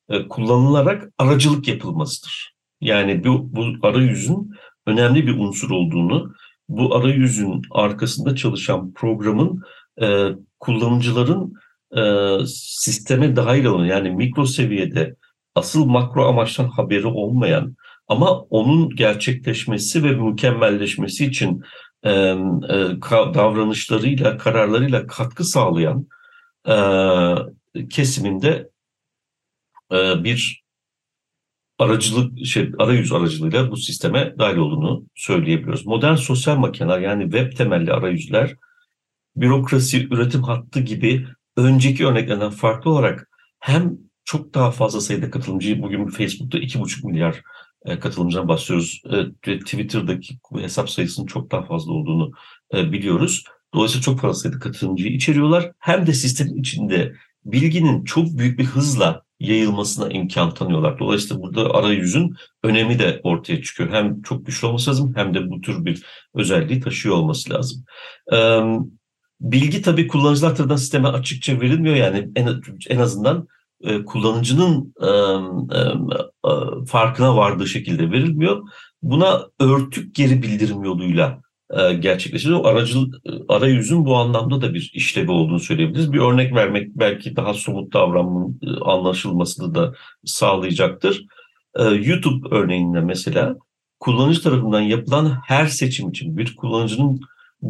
e, 0.08 0.28
kullanılarak 0.28 1.12
aracılık 1.18 1.68
yapılmasıdır. 1.68 2.54
Yani 2.80 3.24
bu, 3.24 3.56
bu 3.56 3.86
arayüzün 3.86 4.50
önemli 4.86 5.26
bir 5.26 5.38
unsur 5.38 5.70
olduğunu, 5.70 6.34
bu 6.68 6.94
arayüzün 6.94 7.62
arkasında 7.70 8.36
çalışan 8.36 8.92
programın 8.92 9.62
e, 10.02 10.28
kullanıcıların 10.64 11.52
e, 11.96 12.02
sisteme 12.46 13.36
dahil 13.36 13.64
olan 13.64 13.84
yani 13.84 14.10
mikro 14.10 14.46
seviyede 14.46 15.16
asıl 15.54 15.84
makro 15.84 16.24
amaçtan 16.24 16.68
haberi 16.68 17.06
olmayan 17.06 17.76
ama 18.08 18.40
onun 18.40 18.90
gerçekleşmesi 18.90 20.04
ve 20.04 20.12
mükemmelleşmesi 20.12 21.26
için 21.26 21.62
e, 22.02 22.10
e, 22.10 22.34
davranışlarıyla, 23.34 24.38
kararlarıyla 24.38 25.06
katkı 25.06 25.44
sağlayan 25.44 26.06
e, 26.68 26.74
kesiminde 27.90 28.70
e, 29.92 30.24
bir 30.24 30.64
aracılık, 31.78 32.46
şey, 32.46 32.70
arayüz 32.78 33.12
aracılığıyla 33.12 33.70
bu 33.70 33.76
sisteme 33.76 34.34
dahil 34.38 34.56
olduğunu 34.56 35.06
söyleyebiliyoruz. 35.14 35.86
Modern 35.86 36.14
sosyal 36.14 36.56
makineler 36.56 36.98
yani 36.98 37.22
web 37.22 37.52
temelli 37.52 37.92
arayüzler 37.92 38.56
bürokrasi, 39.36 40.08
üretim 40.10 40.42
hattı 40.42 40.80
gibi 40.80 41.26
önceki 41.56 42.06
örneklerden 42.06 42.50
farklı 42.50 42.90
olarak 42.90 43.28
hem 43.60 43.98
çok 44.24 44.54
daha 44.54 44.70
fazla 44.70 45.00
sayıda 45.00 45.30
katılımcıyı 45.30 45.82
bugün 45.82 46.06
Facebook'ta 46.06 46.58
2,5 46.58 47.06
milyar 47.06 47.42
e, 47.84 47.98
katılımcıdan 47.98 48.48
bahsediyoruz. 48.48 49.02
E, 49.46 49.58
Twitter'daki 49.58 50.38
hesap 50.58 50.90
sayısının 50.90 51.26
çok 51.26 51.50
daha 51.50 51.62
fazla 51.62 51.92
olduğunu 51.92 52.32
e, 52.74 52.92
biliyoruz. 52.92 53.44
Dolayısıyla 53.74 54.02
çok 54.02 54.20
fazla 54.20 54.40
sayıda 54.40 54.58
katılımcıyı 54.58 55.12
içeriyorlar. 55.12 55.72
Hem 55.78 56.06
de 56.06 56.12
sistemin 56.12 56.60
içinde 56.60 57.12
bilginin 57.44 58.04
çok 58.04 58.38
büyük 58.38 58.58
bir 58.58 58.64
hızla 58.64 59.22
yayılmasına 59.40 60.08
imkan 60.08 60.54
tanıyorlar. 60.54 60.98
Dolayısıyla 60.98 61.42
burada 61.42 61.74
arayüzün 61.74 62.34
önemi 62.62 62.98
de 62.98 63.20
ortaya 63.22 63.62
çıkıyor. 63.62 63.92
Hem 63.92 64.22
çok 64.22 64.46
güçlü 64.46 64.66
olması 64.66 64.90
lazım 64.90 65.12
hem 65.16 65.34
de 65.34 65.50
bu 65.50 65.60
tür 65.60 65.84
bir 65.84 66.04
özelliği 66.34 66.80
taşıyor 66.80 67.16
olması 67.16 67.50
lazım. 67.50 67.84
Bilgi 69.40 69.82
tabii 69.82 70.08
kullanıcılar 70.08 70.50
tarafından 70.50 70.76
sisteme 70.76 71.08
açıkça 71.08 71.60
verilmiyor 71.60 71.96
yani 71.96 72.28
en, 72.36 72.60
en 72.90 72.98
azından 72.98 73.48
e, 73.84 74.04
kullanıcının 74.04 74.94
e, 75.00 75.08
e, 75.78 76.52
farkına 76.86 77.36
vardığı 77.36 77.66
şekilde 77.66 78.10
verilmiyor. 78.10 78.62
Buna 79.02 79.46
örtük 79.60 80.14
geri 80.14 80.42
bildirim 80.42 80.84
yoluyla 80.84 81.42
e, 81.70 81.92
gerçekleşiyor. 81.92 82.60
O 82.60 82.66
aracıl, 82.66 83.12
arayüzün 83.48 84.04
bu 84.04 84.16
anlamda 84.16 84.60
da 84.60 84.74
bir 84.74 84.90
işlevi 84.94 85.30
olduğunu 85.30 85.60
söyleyebiliriz. 85.60 86.12
Bir 86.12 86.18
örnek 86.18 86.54
vermek 86.54 86.88
belki 86.94 87.36
daha 87.36 87.54
somut 87.54 87.92
davranmanın 87.92 88.60
e, 88.62 88.84
anlaşılmasını 88.84 89.74
da 89.74 89.92
sağlayacaktır. 90.24 91.24
E, 91.78 91.84
YouTube 91.84 92.56
örneğinde 92.56 93.00
mesela 93.00 93.56
kullanıcı 94.00 94.42
tarafından 94.42 94.80
yapılan 94.80 95.38
her 95.46 95.66
seçim 95.66 96.08
için 96.08 96.36
bir 96.36 96.56
kullanıcının 96.56 97.20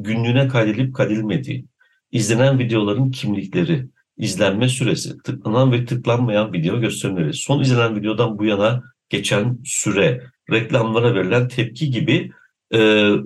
günlüğüne 0.02 0.48
kaydedilip 0.48 0.94
kaydedilmediği, 0.94 1.66
izlenen 2.12 2.58
videoların 2.58 3.10
kimlikleri, 3.10 3.88
izlenme 4.16 4.68
süresi, 4.68 5.18
tıklanan 5.24 5.72
ve 5.72 5.84
tıklanmayan 5.84 6.52
video 6.52 6.80
gösterimleri, 6.80 7.34
son 7.34 7.60
izlenen 7.60 7.96
videodan 7.96 8.38
bu 8.38 8.44
yana 8.44 8.82
geçen 9.08 9.58
süre, 9.64 10.22
reklamlara 10.50 11.14
verilen 11.14 11.48
tepki 11.48 11.90
gibi 11.90 12.30
e, 12.72 12.78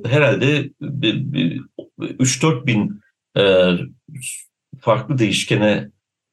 herhalde 0.07 0.70
3-4 0.81 2.66
bin 2.66 3.00
e, 3.37 3.72
farklı 4.81 5.18
değişkene 5.18 5.90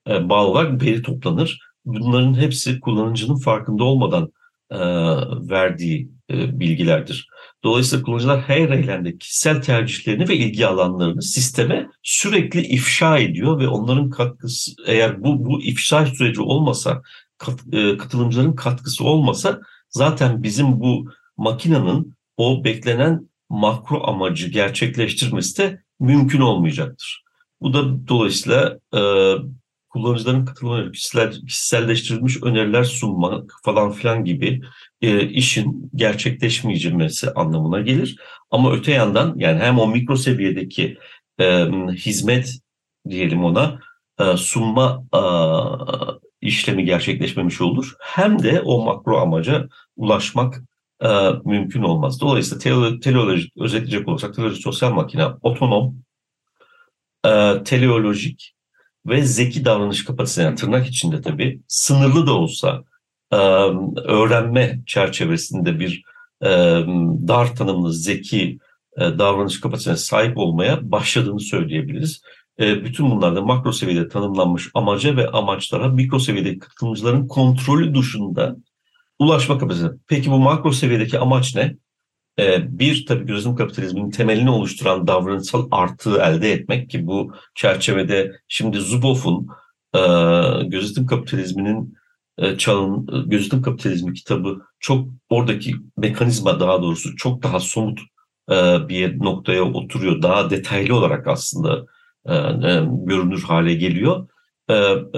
e, 0.10 0.30
bağlı 0.30 0.48
olarak 0.48 0.84
veri 0.84 1.02
toplanır. 1.02 1.60
Bunların 1.86 2.34
hepsi 2.34 2.80
kullanıcının 2.80 3.36
farkında 3.36 3.84
olmadan 3.84 4.32
e, 4.72 4.78
verdiği 5.50 6.10
e, 6.32 6.60
bilgilerdir. 6.60 7.28
Dolayısıyla 7.66 8.04
kullanıcılar 8.04 8.42
her 8.42 8.70
eylemde 8.70 9.18
kişisel 9.18 9.62
tercihlerini 9.62 10.30
ve 10.30 10.36
ilgi 10.36 10.68
alanlarını 10.68 11.22
sisteme 11.22 11.90
sürekli 12.04 12.62
ifşa 12.62 13.18
ediyor 13.18 13.60
ve 13.60 13.68
onların 13.68 14.10
katkısı 14.10 14.72
eğer 14.88 15.24
bu 15.24 15.46
bu 15.46 15.62
ifşa 15.62 16.06
süreci 16.06 16.42
olmasa 16.42 17.02
kat, 17.38 17.60
e, 17.72 17.98
katılımcıların 17.98 18.56
katkısı 18.56 19.04
olmasa 19.04 19.62
zaten 19.90 20.44
bizim 20.44 20.80
bu 20.80 21.06
makinenin 21.38 22.14
o 22.38 22.64
beklenen 22.64 23.30
makro 23.50 24.04
amacı 24.08 24.48
gerçekleştirmesi 24.48 25.58
de 25.58 25.82
mümkün 26.00 26.42
olmayacaktır. 26.42 27.24
Bu 27.62 27.74
da 27.74 28.08
dolayısıyla 28.08 28.80
e, 28.94 29.02
kullanıcıların 29.90 30.46
katılımına 30.46 30.92
kişisel, 30.92 31.32
kişiselleştirilmiş 31.32 32.44
öneriler 32.44 32.84
sunmak 32.84 33.54
falan 33.64 33.92
filan 33.92 34.26
gibi 34.26 34.62
e, 35.06 35.30
işin 35.30 35.92
gerçekleşmeyeceğisi 35.96 37.32
anlamına 37.32 37.82
gelir. 37.82 38.18
Ama 38.52 38.74
öte 38.74 38.92
yandan 38.92 39.34
yani 39.38 39.60
hem 39.60 39.80
o 39.80 39.88
mikro 39.88 40.16
seviyedeki 40.16 40.98
e, 41.40 41.66
hizmet 41.94 42.60
diyelim 43.10 43.44
ona 43.44 43.80
e, 44.20 44.38
sunma 44.38 45.04
e, 45.14 45.22
işlemi 46.42 46.86
gerçekleşmemiş 46.86 47.62
olur. 47.62 47.94
Hem 48.00 48.44
de 48.44 48.62
o 48.62 48.86
makro 48.86 49.18
amaca 49.18 49.68
ulaşmak 49.96 50.62
e, 51.04 51.08
mümkün 51.46 51.84
olmaz. 51.84 52.22
Dolayısıyla 52.22 52.60
tele, 52.60 53.00
teleolojik 53.00 53.54
özetleyecek 53.58 54.08
olursak 54.08 54.36
teleolojik 54.36 54.64
sosyal 54.64 54.92
makine 54.94 55.26
otonom, 55.42 55.96
e, 57.26 57.64
teleolojik 57.64 58.56
ve 59.06 59.22
zeki 59.22 59.66
davranış 59.66 60.06
kapasitesi 60.06 60.46
yani 60.46 60.56
tırnak 60.56 60.88
içinde 60.88 61.22
tabii 61.22 61.62
sınırlı 61.68 62.28
da 62.28 62.34
olsa 62.34 62.84
öğrenme 64.06 64.80
çerçevesinde 64.86 65.80
bir 65.80 66.04
dar 67.28 67.56
tanımlı 67.56 67.94
zeki 67.94 68.60
davranış 68.98 69.62
kapasitesine 69.62 69.98
sahip 69.98 70.38
olmaya 70.38 70.92
başladığını 70.92 71.40
söyleyebiliriz. 71.40 72.22
Bütün 72.60 73.12
bunlarda 73.12 73.42
makro 73.42 73.72
seviyede 73.72 74.08
tanımlanmış 74.08 74.70
amaca 74.74 75.18
ve 75.18 75.28
amaçlara 75.28 75.88
mikro 75.88 76.20
seviyedeki 76.20 76.60
katılımcıların 76.60 77.28
kontrolü 77.28 77.96
dışında 77.96 78.56
ulaşma 79.20 79.58
kapasitesi. 79.58 79.94
Peki 80.08 80.32
bu 80.32 80.40
makro 80.40 80.72
seviyedeki 80.72 81.20
amaç 81.20 81.56
ne? 81.56 81.76
Bir 82.58 83.06
tabii 83.06 83.26
gözlem 83.26 83.56
kapitalizminin 83.56 84.12
temelini 84.12 84.50
oluşturan 84.50 85.08
davranışsal 85.08 85.68
artığı 85.72 86.18
elde 86.18 86.52
etmek 86.52 86.90
ki 86.90 87.08
bu 87.08 87.34
çerçevede 87.56 88.32
şimdi 88.48 88.78
Zuboff'un 88.78 89.48
gözetim 90.70 91.06
kapitalizminin 91.06 91.98
çağın 92.58 93.08
e, 93.14 93.30
gözetim 93.30 93.62
kapitalizmi 93.62 94.14
kitabı 94.14 94.62
çok 94.80 95.08
oradaki 95.30 95.76
mekanizma 95.98 96.60
daha 96.60 96.82
doğrusu 96.82 97.16
çok 97.16 97.44
daha 97.44 97.60
somut 97.60 98.00
e, 98.52 98.56
bir 98.90 99.20
noktaya 99.20 99.64
oturuyor. 99.64 100.22
Daha 100.22 100.50
detaylı 100.50 100.96
olarak 100.96 101.28
aslında 101.28 101.86
e, 102.26 102.36
e, 102.36 102.84
görünür 103.06 103.44
hale 103.44 103.74
geliyor. 103.74 104.28
E, 104.70 104.76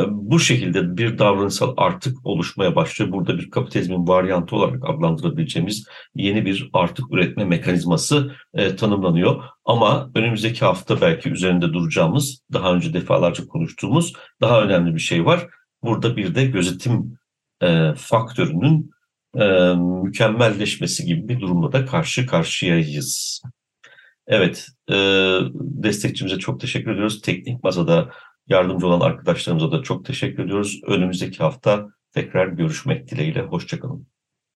bu 0.10 0.39
şekilde 0.39 0.97
bir 0.97 1.17
davranışsal 1.17 1.73
artık 1.77 2.25
oluşmaya 2.25 2.75
başlıyor. 2.75 3.12
Burada 3.12 3.38
bir 3.38 3.49
kapitalizmin 3.49 4.08
varyantı 4.08 4.56
olarak 4.56 4.89
adlandırabileceğimiz 4.89 5.88
yeni 6.15 6.45
bir 6.45 6.69
artık 6.73 7.13
üretme 7.13 7.45
mekanizması 7.45 8.32
e, 8.53 8.75
tanımlanıyor. 8.75 9.43
Ama 9.65 10.12
önümüzdeki 10.15 10.65
hafta 10.65 11.01
belki 11.01 11.30
üzerinde 11.30 11.73
duracağımız, 11.73 12.41
daha 12.53 12.73
önce 12.73 12.93
defalarca 12.93 13.47
konuştuğumuz 13.47 14.13
daha 14.41 14.62
önemli 14.62 14.95
bir 14.95 14.99
şey 14.99 15.25
var. 15.25 15.47
Burada 15.84 16.18
bir 16.18 16.36
de 16.36 16.46
gözetim 16.46 17.18
e, 17.62 17.94
faktörünün 17.96 18.92
e, 19.36 19.74
mükemmelleşmesi 20.04 21.06
gibi 21.06 21.28
bir 21.28 21.40
durumda 21.40 21.72
da 21.72 21.86
karşı 21.86 22.26
karşıyayız. 22.26 23.42
Evet, 24.28 24.68
e, 24.90 24.94
destekçimize 25.54 26.40
çok 26.40 26.60
teşekkür 26.60 26.92
ediyoruz. 26.92 27.22
Teknik 27.22 27.63
Masa'da 27.63 28.10
Yardımcı 28.48 28.88
olan 28.88 29.00
arkadaşlarımıza 29.00 29.72
da 29.72 29.84
çok 29.84 30.06
teşekkür 30.06 30.46
ediyoruz. 30.46 30.82
Önümüzdeki 30.88 31.38
hafta 31.38 31.88
tekrar 32.13 32.48
görüşmek 32.48 33.12
dileğiyle. 33.12 33.42
Hoşçakalın. 33.42 34.08